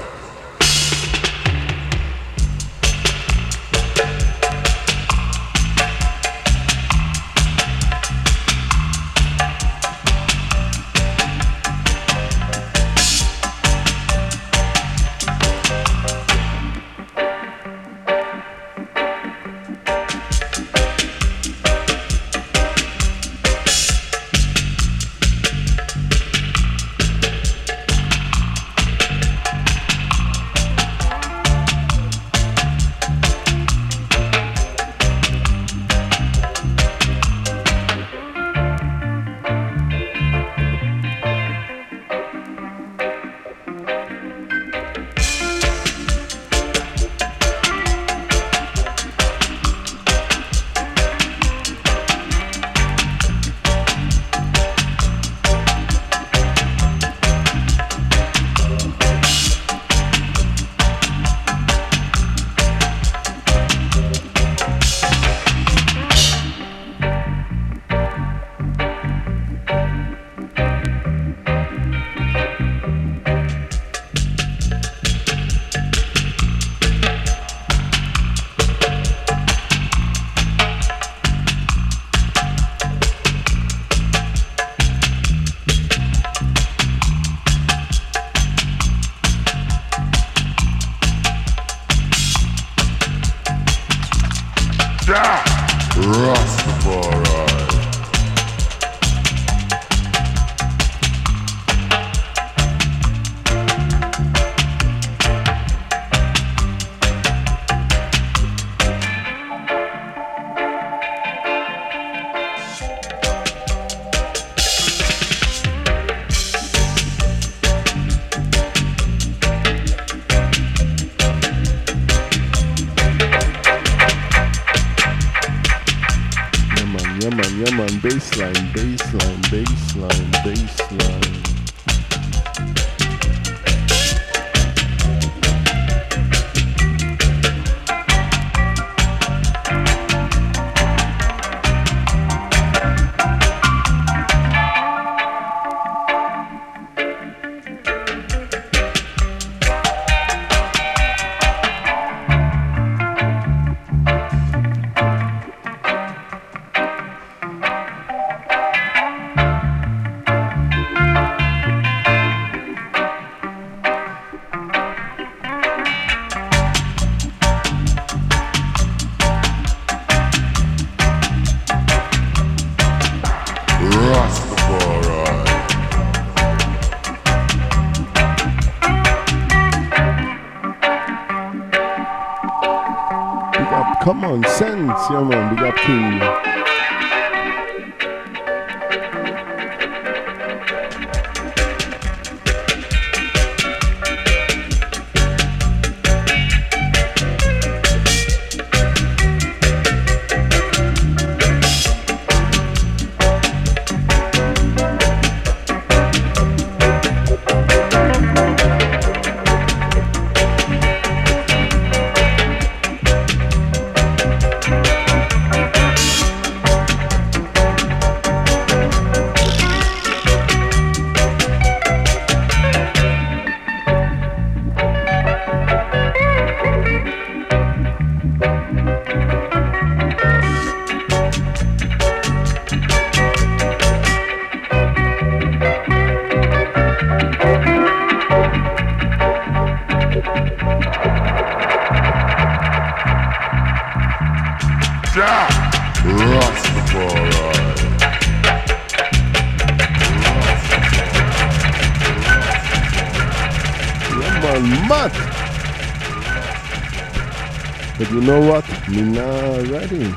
[258.23, 258.65] know what?
[258.89, 260.13] Minna ready.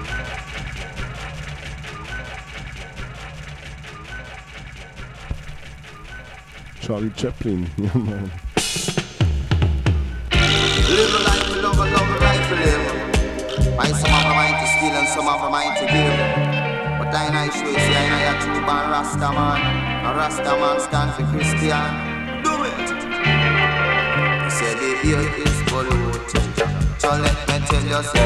[6.81, 8.31] Charlie Chaplin, yeah man.
[28.03, 28.26] canción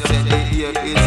[0.00, 1.01] just in the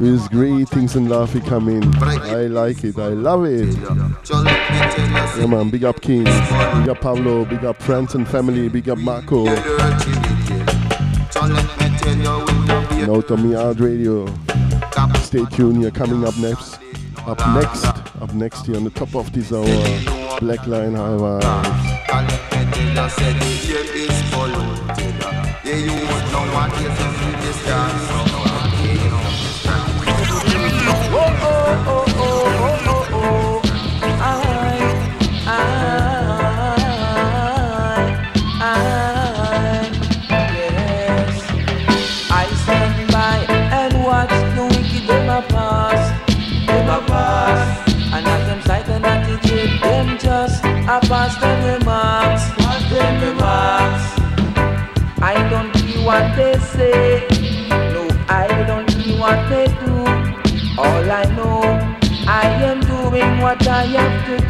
[0.00, 1.82] With greetings and laughter coming.
[1.96, 2.98] I like it.
[2.98, 3.76] I love it.
[5.38, 5.70] Yeah, man.
[5.70, 6.24] Big up King.
[6.24, 7.44] Big up Pablo.
[7.44, 8.68] Big up friends and family.
[8.68, 9.44] Big up Marco.
[9.44, 9.54] Now
[13.14, 14.26] Outta Mi Yard Radio.
[15.22, 15.82] Stay tuned.
[15.82, 16.78] You're coming up next.
[17.26, 17.84] Up next.
[18.20, 19.64] Up next here on the top of this hour.
[20.40, 21.40] Black Line Highway.
[63.96, 64.45] after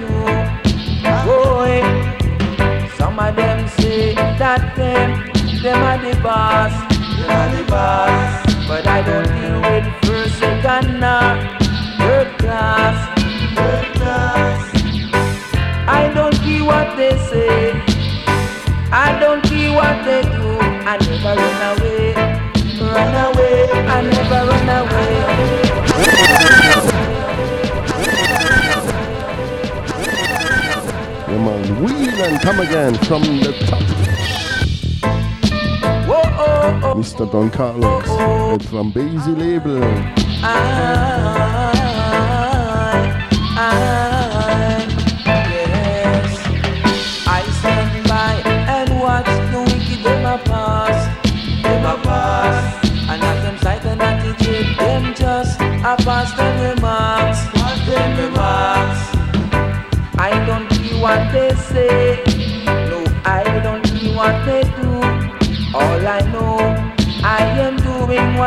[32.46, 33.82] Come again from the top.
[36.06, 36.94] Whoa, oh, oh.
[36.94, 37.28] Mr.
[37.32, 38.58] Don Carlos oh, oh.
[38.70, 39.80] Wambesi Label.
[40.44, 41.85] Ah.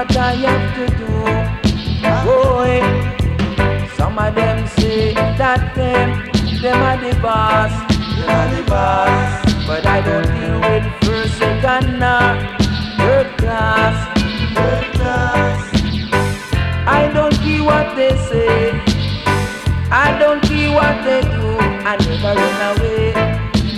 [0.09, 1.11] what I have to do.
[2.25, 2.81] Boy,
[3.95, 6.09] some of them say that them,
[6.61, 7.71] them are the boss,
[8.17, 9.67] them are the boss.
[9.67, 12.33] But I don't deal with first, second, or
[12.97, 13.95] third class,
[14.55, 15.73] third class.
[16.87, 18.71] I don't care what they say,
[19.91, 21.49] I don't care what they do.
[21.85, 23.13] I never run away,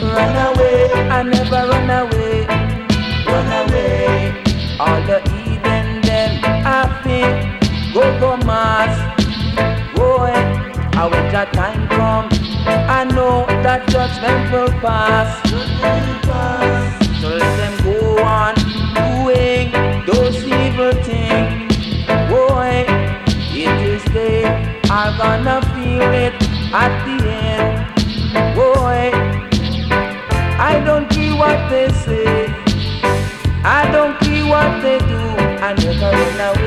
[0.01, 0.91] run away.
[1.09, 2.30] I never run away.
[11.31, 12.27] that time come,
[12.67, 15.39] I know that judgment will pass.
[17.21, 18.55] So let them go on
[18.99, 19.71] doing
[20.05, 21.71] those evil things.
[22.27, 22.83] Boy,
[23.55, 24.43] it is they
[24.89, 26.35] are gonna feel it
[26.73, 28.55] at the end.
[28.55, 29.11] Boy,
[30.59, 32.47] I don't care what they say.
[33.63, 35.21] I don't care what they do.
[35.63, 36.60] I never know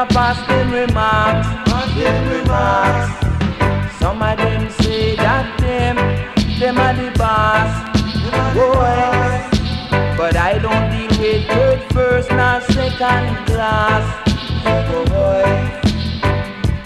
[0.00, 1.48] a passing remarks.
[1.68, 3.98] Passing remarks.
[3.98, 5.96] Some of them say that them,
[6.58, 7.70] them are the boss.
[8.54, 9.42] Boys.
[10.16, 14.04] But I don't deal with third, first, nor second class.
[15.10, 15.70] Boys.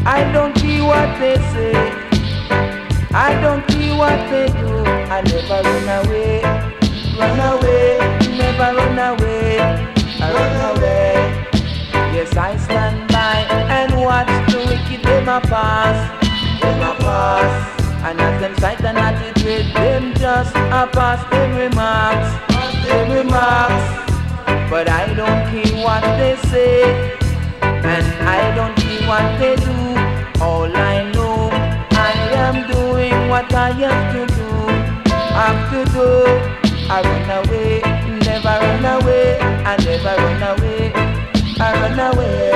[0.07, 1.75] I don't care what they say.
[3.13, 4.73] I don't care what they do.
[5.15, 6.43] I never run away,
[7.19, 7.99] run away,
[8.39, 9.61] never run away.
[10.21, 10.74] I run away.
[15.25, 16.21] Them a pass,
[16.61, 17.81] them a pass.
[18.05, 22.29] And as them sight and attitude, them just a pass them remarks,
[22.85, 23.85] them remarks.
[24.69, 27.17] But I don't care what they say,
[27.63, 30.43] and I don't care what they do.
[30.45, 31.49] All I know,
[31.93, 32.13] I
[32.45, 34.51] am doing what I have to do,
[35.41, 36.09] have to do.
[36.91, 37.81] I run away,
[38.29, 40.93] never run away, I never run away.
[41.57, 42.54] I run away,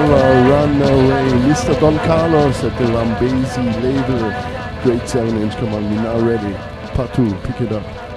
[0.00, 1.28] never run away.
[1.50, 1.78] Mr.
[1.80, 4.82] Don Carlos at the Wambesi label.
[4.82, 5.54] Great 7 inch.
[5.56, 6.54] Come on, we're now ready.
[6.94, 8.07] Part 2, pick it up.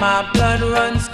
[0.00, 1.07] My blood runs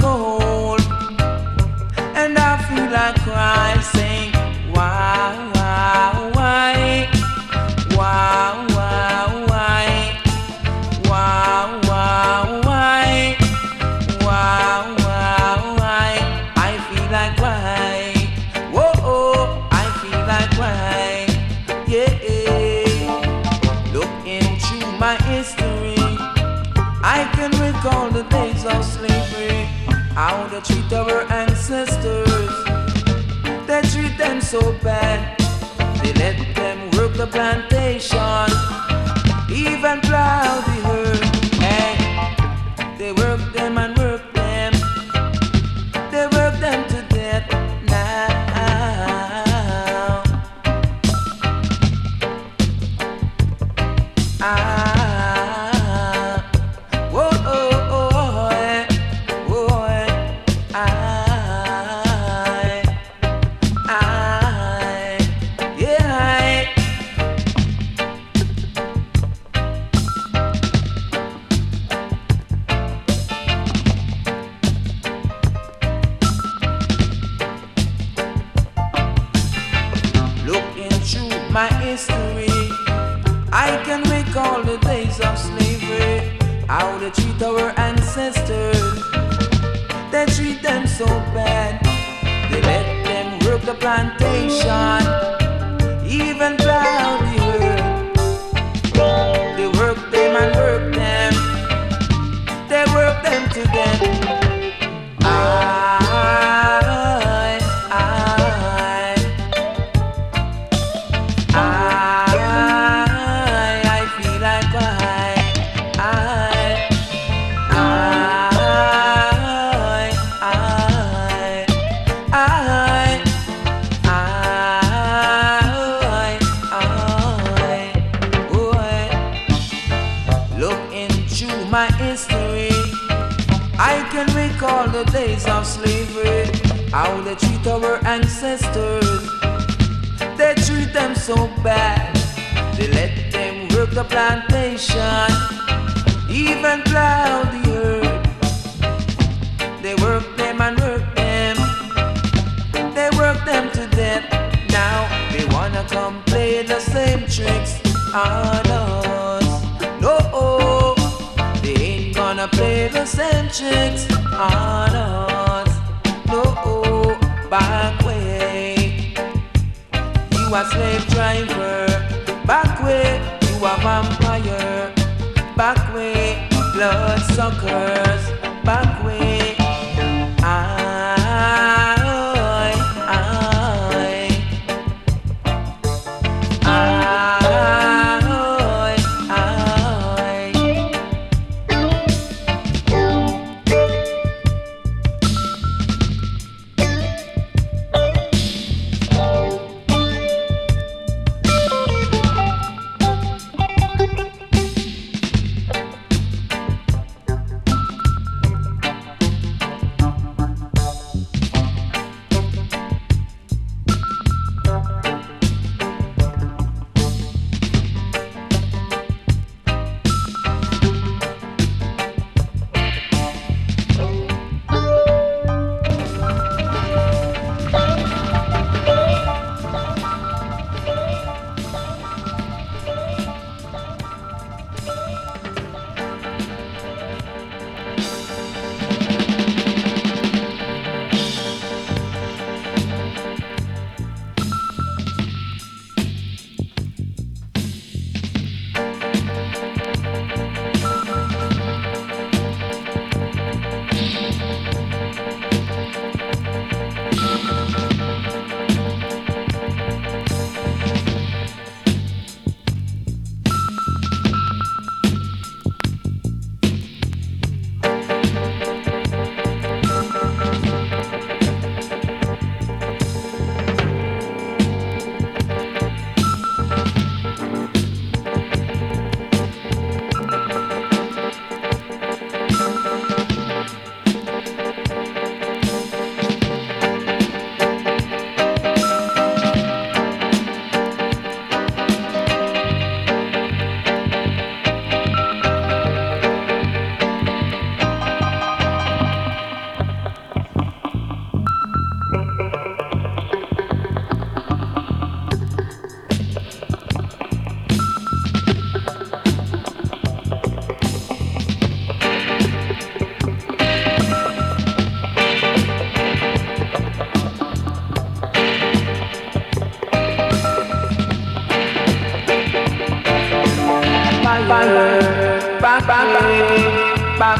[37.35, 37.84] them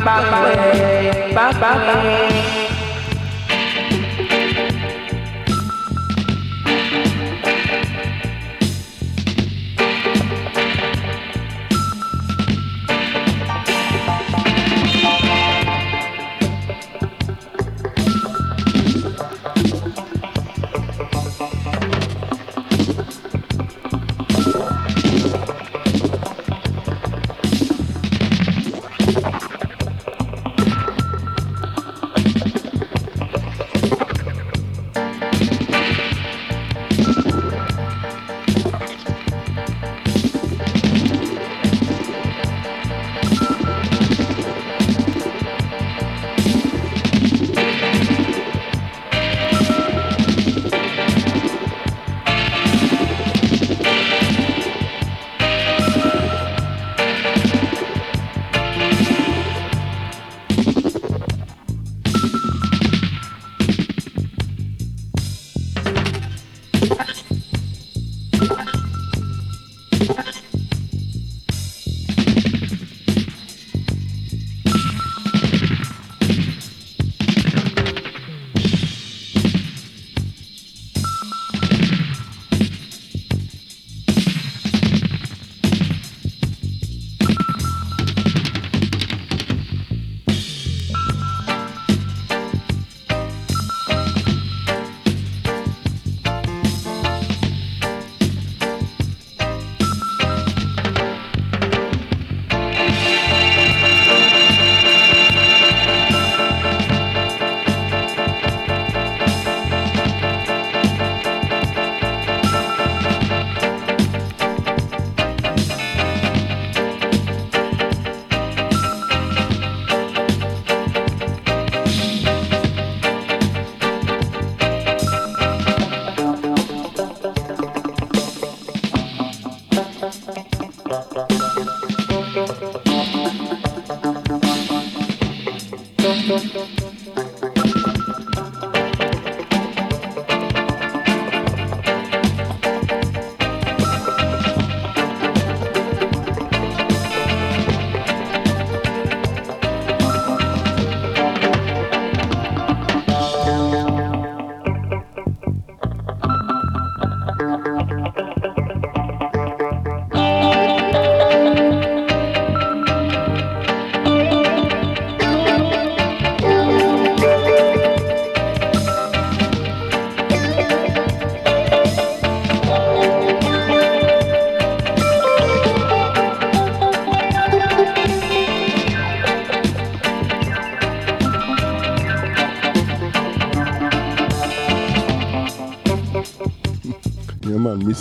[0.05, 2.34] Bye bye, bye bye.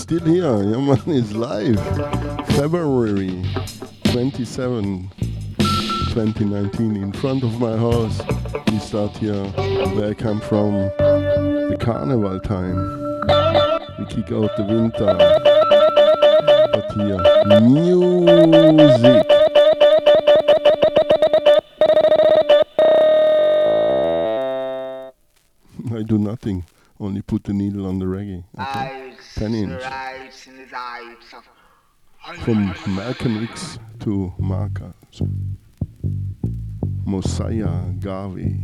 [0.04, 0.62] Still here.
[0.64, 1.80] Yeah, man is live.
[2.58, 3.42] February
[4.04, 5.10] 27,
[5.58, 8.22] 2019, in front of my house.
[8.70, 9.46] We start here
[9.96, 12.76] where I come from, the carnival time.
[13.98, 15.16] We kick out the winter.
[16.74, 19.33] But here, music.
[32.44, 35.22] From Malcolm X to Marcus.
[37.06, 38.60] Mosiah Garvey.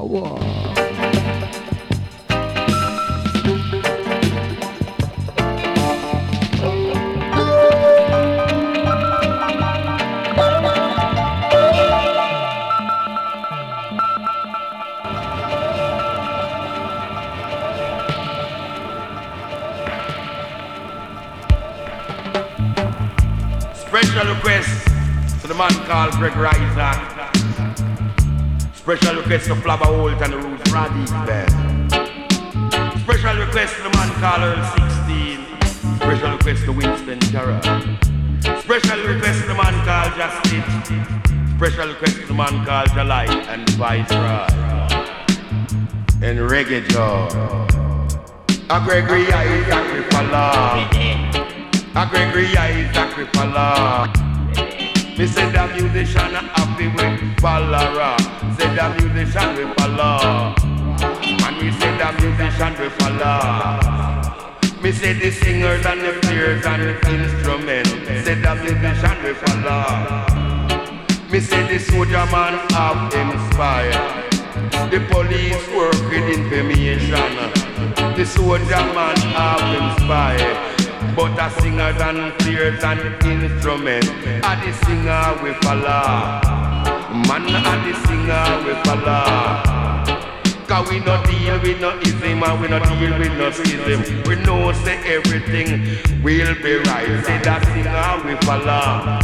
[0.00, 0.38] Power.
[23.74, 24.86] Special request
[25.42, 26.59] to the man called Greg Riser.
[29.40, 31.92] Request to Flabba Holt and the Roots Radics Band.
[33.00, 34.64] Special request to the man called Earl
[35.08, 35.96] 16.
[35.96, 37.64] Special request to Winston Jarrett.
[38.60, 41.56] Special request to the man called Justin.
[41.56, 44.46] Special request to the man called Jalai and Viceroy.
[46.20, 47.28] And Reggae Joe.
[48.68, 50.86] A Gregory Isaac Fala.
[51.96, 54.12] A Gregory Isaac Fala.
[55.16, 58.29] Me say the musician happy with Balara.
[58.60, 60.54] Say the musician with Bala.
[60.60, 64.60] And we say the musician with Bala.
[64.82, 67.88] Me say the singers and the players and the instruments.
[67.88, 70.26] Say the musician with Bala.
[71.32, 74.28] Me say the soldier man have inspired.
[74.92, 77.32] The police work with information.
[78.14, 81.16] The soldier man have inspired.
[81.16, 84.08] But the singers and players and instruments
[84.44, 86.49] are the singer we follow.
[87.10, 89.26] Man are the singer we follow.
[90.68, 94.22] Cause we no deal with no ism and we no deal with no schism.
[94.28, 97.24] We know say everything will be right.
[97.26, 99.18] Say that singer we follow.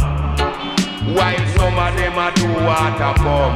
[1.15, 3.55] While some of them a do water bomb.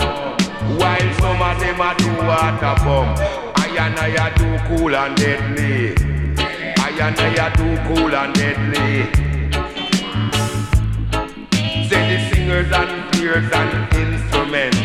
[0.79, 3.09] While some of them a do water bomb.
[3.57, 5.93] I and I a do cool and deadly.
[6.77, 9.11] I and I a do cool and deadly.
[11.89, 13.00] Say the singers and
[13.31, 14.77] players and instruments.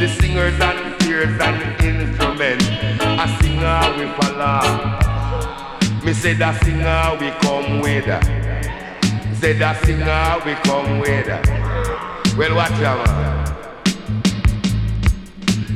[0.00, 2.64] The singers and players and instruments.
[3.02, 4.62] A singer we follow.
[6.04, 8.06] Me say the singer we come with.
[9.40, 11.26] Say the singer we come with.
[12.36, 13.06] Well, watch out.
[13.06, 13.46] man.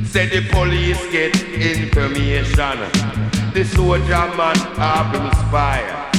[0.05, 2.79] Say the police get information.
[3.53, 6.11] The soldier man have inspired.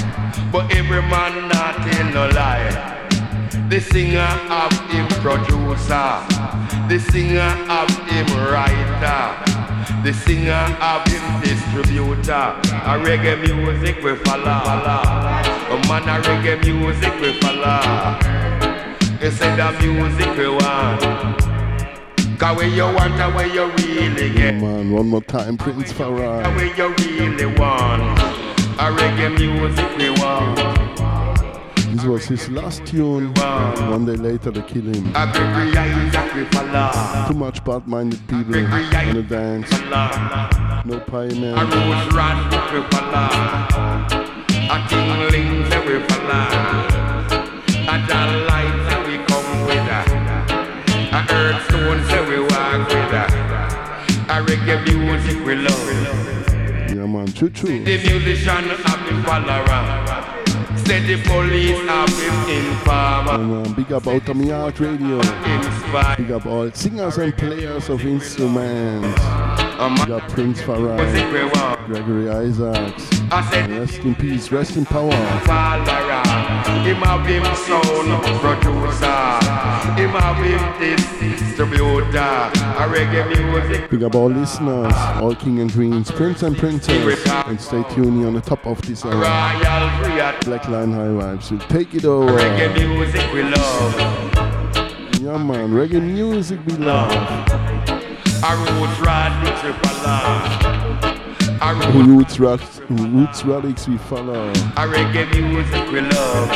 [0.53, 2.94] But every man not in no lie.
[3.75, 6.23] The singer have him producer.
[6.89, 9.35] The singer have him writer.
[10.05, 12.55] The singer have him distributor.
[12.71, 14.45] A reggae music we follow.
[14.45, 18.21] A man a reggae music we follow.
[19.19, 22.39] Say the music we want.
[22.39, 24.55] Cause where you want and where you really get.
[24.55, 26.55] Man, one more time, Prince Far I.
[26.55, 28.21] Where you really want.
[28.79, 30.84] A reggae music we want.
[31.95, 33.33] This was his last tune.
[33.35, 35.13] One day later, they kill him.
[36.51, 37.29] Follow.
[37.29, 38.69] Too much bad-minded people in
[39.15, 39.71] the dance.
[40.85, 41.55] No pioneer.
[41.55, 43.29] A rose rat we follow.
[44.75, 46.47] A tingling say we follow.
[47.87, 49.89] A John light say we come with.
[51.15, 53.15] A earth stone say we walk with.
[54.31, 55.89] A reggae music we love.
[56.91, 57.85] Yeah, man, choo-choo.
[57.85, 60.34] The musician have been follower.
[60.87, 63.33] Say the police have been informer.
[63.33, 65.19] And, uh, big up Outta Mi Yard Radio.
[66.17, 69.64] Big up all singers and players of instruments.
[69.77, 73.21] We got Prince Far I, Gregory Isaacs.
[73.31, 75.11] Rest in peace, rest in power.
[75.11, 79.07] Him have him sound producer.
[80.01, 82.19] Him have him distributor.
[82.19, 83.91] A reggae music.
[83.91, 88.35] Big up all listeners, all king and queens, prince and princess, and stay tuned on
[88.35, 89.21] the top of this hour.
[90.45, 92.31] Black Line High Vibes We'll take it over.
[92.33, 93.95] reggae music we love.
[95.21, 97.74] Yeah man, reggae music we love.
[98.47, 100.37] A roots rod the triple R.
[101.63, 104.51] A root, Roots, rocks, roots relics we follow.
[104.51, 106.51] a reggae music we love.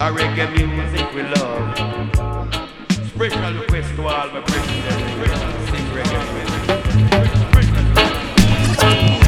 [0.00, 1.76] A reggae music we love.
[3.08, 4.72] Special request to all my brethren.
[5.70, 6.70] Sing reggae music.
[8.86, 9.23] I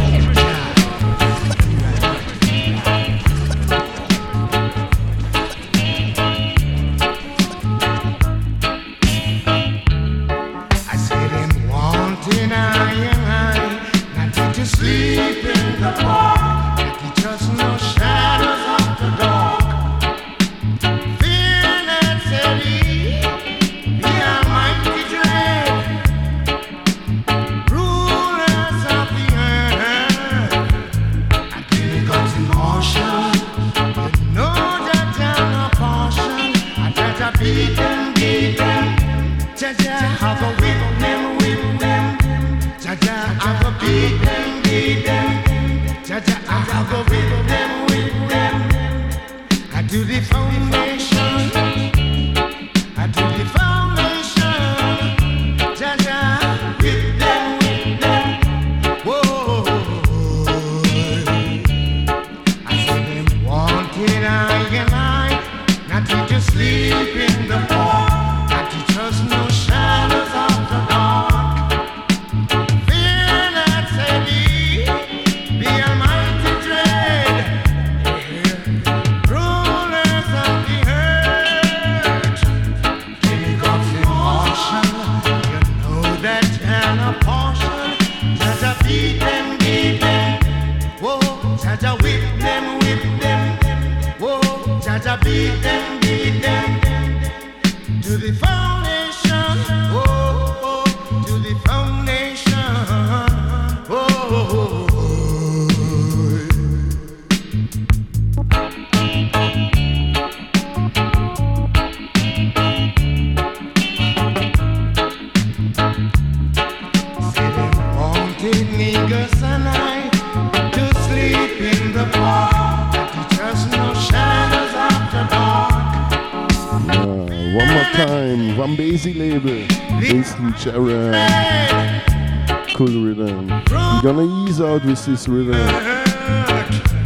[135.07, 135.55] this rhythm.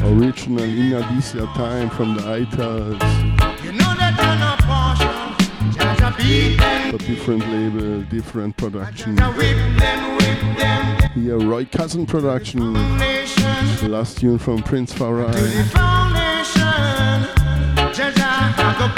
[0.03, 2.99] Original in Alicia time from the Itals,
[3.63, 5.13] You know that you're not partial.
[5.73, 9.17] Jah Jah beat them, but different label, different production.
[9.17, 11.11] Jah Jah whip them, whip them.
[11.13, 12.73] Here, Roy Cousin production.
[13.91, 15.33] Last tune from Prince Far I.
[15.33, 16.65] foundation.
[18.57, 18.89] I go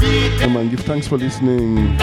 [0.44, 1.98] Come on, give thanks for listening.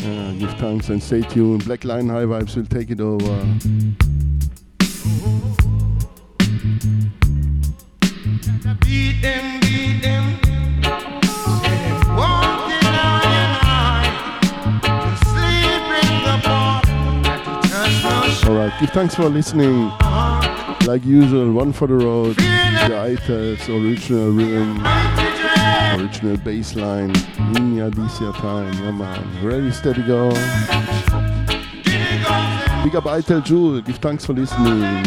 [0.00, 1.66] Yeah, give thanks and stay tuned.
[1.66, 4.03] Black Line High Vibes will take it over.
[18.94, 19.90] Thanks for listening.
[20.86, 22.36] Like usual, one for the road.
[22.36, 24.80] The Itals, original rhythm,
[25.98, 27.10] original bass line.
[27.56, 29.44] In your DC time, yeah man.
[29.44, 30.30] Ready, steady, go.
[32.84, 35.02] Big up Itel Jewel, give thanks for listening.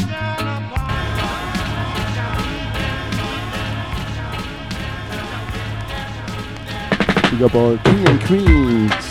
[7.31, 9.06] Big up all king and queens.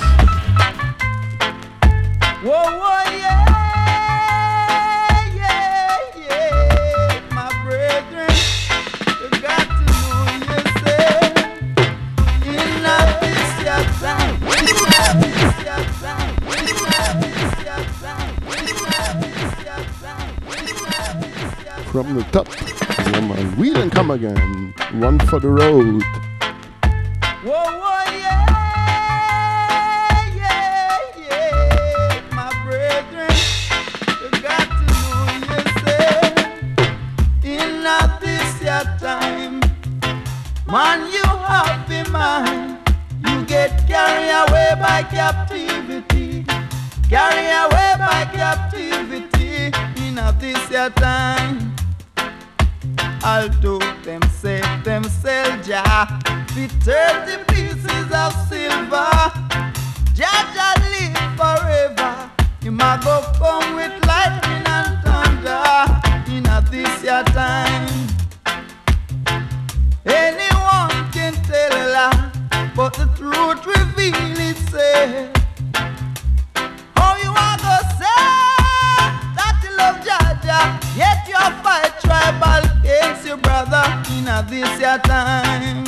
[21.97, 22.47] From the top,
[23.23, 23.57] man.
[23.57, 24.75] We then come again.
[25.01, 26.26] One for the road.
[63.07, 65.63] Go come with lightning and thunder
[66.27, 67.87] in a this your time.
[70.05, 72.31] Anyone can tell a lie,
[72.75, 75.31] but the truth reveal itself.
[76.97, 78.27] How you a go say
[79.39, 83.85] that you love Jah Jah, yet you fight tribal against your brother
[84.19, 85.87] in a this your time.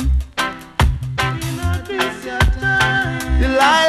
[1.19, 3.41] In a this your time.
[3.41, 3.88] Delilah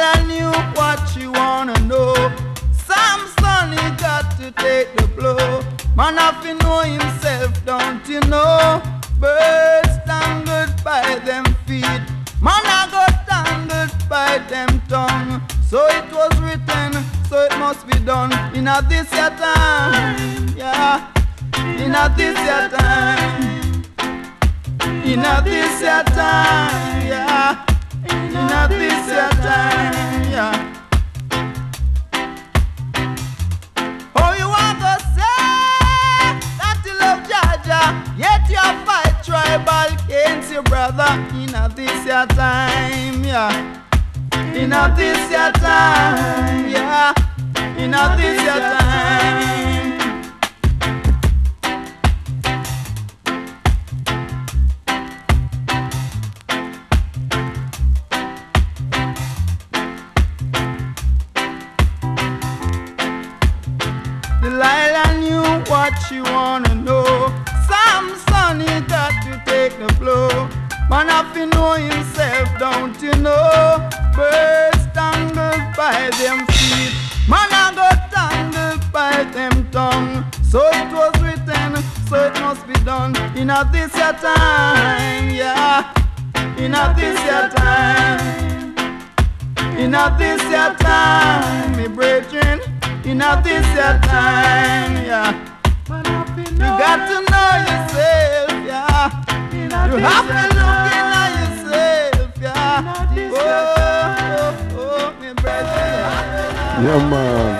[6.01, 8.81] Man have to know himself, don't you know?
[9.19, 12.01] Birds tangled by them feet.
[12.41, 15.39] Man I got tangled by them tongue.
[15.61, 16.91] So it was written,
[17.29, 18.33] so it must be done.
[18.55, 21.13] In a this your time, yeah.
[21.77, 23.83] In a this your time.
[25.05, 27.63] In a this your time, yeah.
[28.09, 30.80] In a this your time, yeah.
[38.21, 43.77] Jah Jah, yet you fight tribal against your brother in a this your time, yeah.
[44.53, 47.13] In a this your time, yeah.
[47.77, 49.11] In a this your time.
[64.41, 66.70] Delilah knew what she wanna
[70.91, 73.89] Man have to know himself, don't you know?
[74.13, 76.91] Birds tangled by them feet.
[77.29, 80.25] Man a go tangled by them tongue.
[80.43, 83.15] So it was written, so it must be done.
[83.37, 85.93] In a this your time, yeah.
[86.57, 88.75] In a this your time.
[89.79, 92.59] In a this your time, me brethren.
[93.05, 95.31] In a this your time, yeah.
[95.87, 99.30] You got to know yourself, yeah.
[99.71, 101.05] You have to look in
[101.39, 103.07] yourself, yeah.
[103.33, 103.39] Oh,
[104.37, 106.83] oh, oh, me brethren.
[106.83, 107.51] Yeah, man.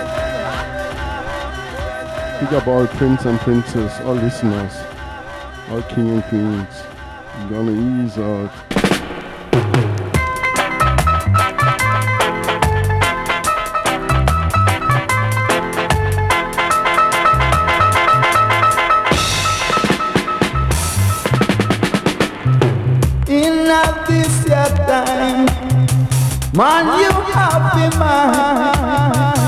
[2.44, 4.74] Big up all prince and princess, all listeners,
[5.70, 6.82] all king and queens.
[7.34, 7.72] I'm gonna
[8.04, 8.81] ease out.
[26.62, 29.41] Man, you have the mind.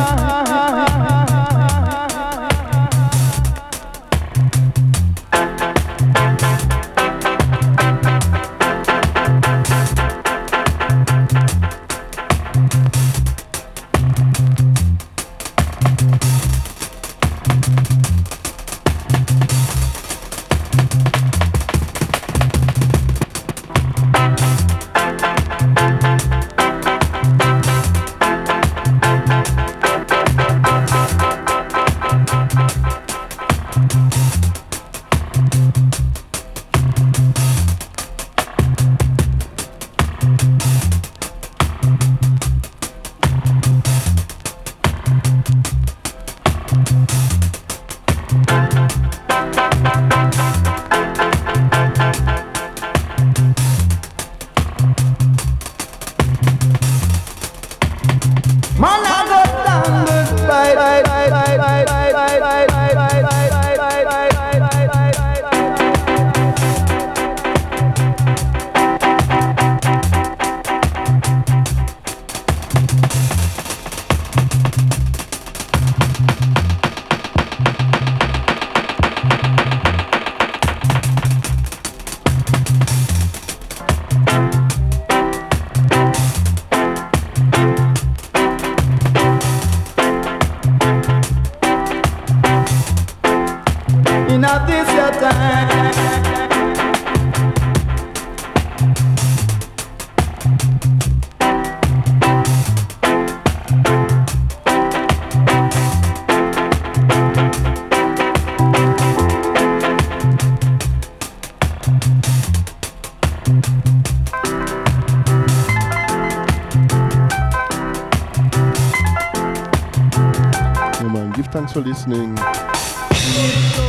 [121.55, 122.35] Thanks for listening.
[122.35, 122.45] Man,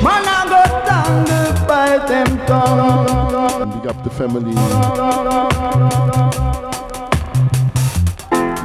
[0.05, 3.81] I got tangled by them tongue.
[3.81, 4.53] Big up the family.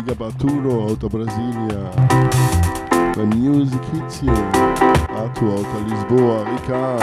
[0.03, 1.83] Big up Arturo out of Brasilia.
[3.17, 4.33] When music hits you.
[5.17, 6.45] Arturo out of Lisboa.
[6.59, 7.01] Ricard.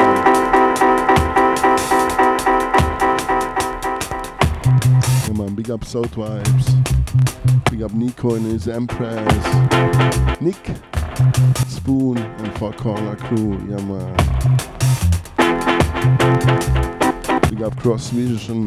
[5.27, 6.67] Yeah, man, big up South Vibes.
[7.71, 9.45] Big up Nico and his Empress.
[10.39, 10.69] Nick,
[11.67, 13.53] Spoon, and Four Corner Crew.
[13.67, 14.15] Yeah, man.
[17.49, 18.65] Big up Cross Vision.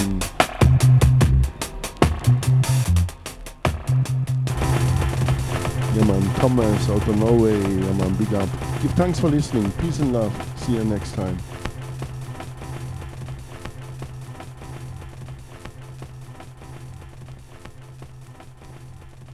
[5.95, 6.23] Yeah, man.
[6.35, 7.57] Thomas out of Norway.
[7.57, 8.15] Yeah, man.
[8.15, 8.49] Big up.
[8.83, 9.71] Give thanks for listening.
[9.73, 10.33] Peace and love.
[10.57, 11.39] See you next time.